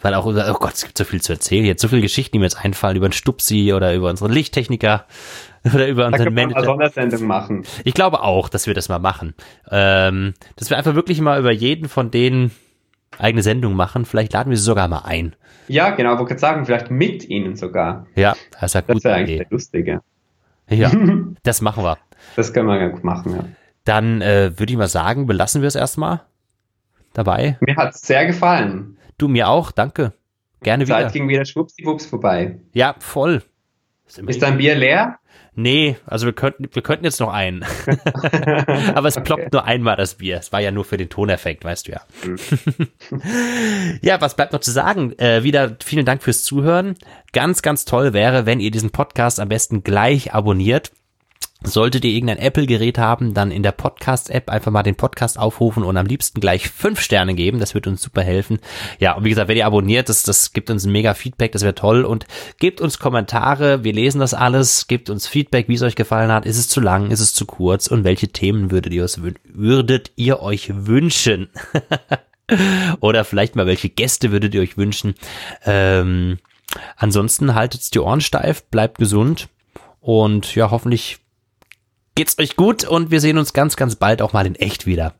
[0.00, 1.64] Weil auch, oh Gott, es gibt so viel zu erzählen.
[1.64, 5.06] Jetzt so viele Geschichten, die mir jetzt einfallen über den Stupsi oder über unsere Lichttechniker
[5.74, 6.58] oder über unseren Manager.
[6.58, 7.64] Eine Sondersendung machen.
[7.82, 9.34] Ich glaube auch, dass wir das mal machen.
[9.70, 12.52] Ähm, dass wir einfach wirklich mal über jeden von denen
[13.18, 14.04] eigene Sendung machen.
[14.04, 15.34] Vielleicht laden wir sie sogar mal ein.
[15.68, 18.06] Ja, genau, wollte gerade sagen, vielleicht mit ihnen sogar.
[18.14, 20.00] Ja, das ist eine Das wäre eigentlich der lustige.
[20.68, 20.90] Ja,
[21.42, 21.98] das machen wir.
[22.36, 23.44] Das können wir machen, ja.
[23.84, 26.22] Dann äh, würde ich mal sagen, belassen wir es erstmal
[27.14, 27.56] dabei.
[27.60, 28.98] Mir hat es sehr gefallen.
[29.16, 30.12] Du mir auch, danke.
[30.62, 31.06] Gerne Zeit wieder.
[31.06, 32.58] Zeit ging wieder schwuppsiwupps vorbei.
[32.72, 33.42] Ja, voll.
[34.06, 35.18] Ist, ist dein Bier leer?
[35.60, 37.64] Nee, also wir könnten, wir könnten jetzt noch einen.
[38.94, 39.48] Aber es ploppt okay.
[39.50, 40.36] nur einmal das Bier.
[40.36, 42.00] Es war ja nur für den Toneffekt, weißt du ja.
[42.24, 43.98] Mhm.
[44.00, 45.18] ja, was bleibt noch zu sagen?
[45.18, 46.94] Äh, wieder vielen Dank fürs Zuhören.
[47.32, 50.92] Ganz, ganz toll wäre, wenn ihr diesen Podcast am besten gleich abonniert.
[51.64, 55.96] Solltet ihr irgendein Apple-Gerät haben, dann in der Podcast-App einfach mal den Podcast aufrufen und
[55.96, 57.58] am liebsten gleich fünf Sterne geben.
[57.58, 58.60] Das wird uns super helfen.
[59.00, 61.62] Ja, und wie gesagt, wenn ihr abonniert, das, das gibt uns ein mega Feedback, das
[61.62, 62.04] wäre toll.
[62.04, 62.26] Und
[62.60, 66.46] gebt uns Kommentare, wir lesen das alles, gebt uns Feedback, wie es euch gefallen hat.
[66.46, 69.08] Ist es zu lang, ist es zu kurz und welche Themen würdet ihr,
[69.52, 71.50] würdet ihr euch wünschen?
[73.00, 75.16] Oder vielleicht mal, welche Gäste würdet ihr euch wünschen?
[75.66, 76.38] Ähm,
[76.96, 79.48] ansonsten haltet die Ohren steif, bleibt gesund
[80.00, 81.18] und ja, hoffentlich
[82.18, 85.14] geht's euch gut und wir sehen uns ganz, ganz bald auch mal in echt wieder.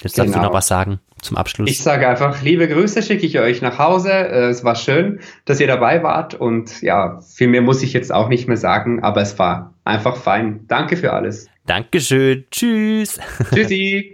[0.00, 0.44] Jetzt darfst genau.
[0.44, 1.68] du noch was sagen zum Abschluss.
[1.68, 4.12] Ich sage einfach, liebe Grüße schicke ich euch nach Hause.
[4.12, 8.12] Äh, es war schön, dass ihr dabei wart und ja, viel mehr muss ich jetzt
[8.12, 10.60] auch nicht mehr sagen, aber es war einfach fein.
[10.68, 11.48] Danke für alles.
[11.66, 12.44] Dankeschön.
[12.50, 13.18] Tschüss.
[13.52, 14.12] Tschüssi.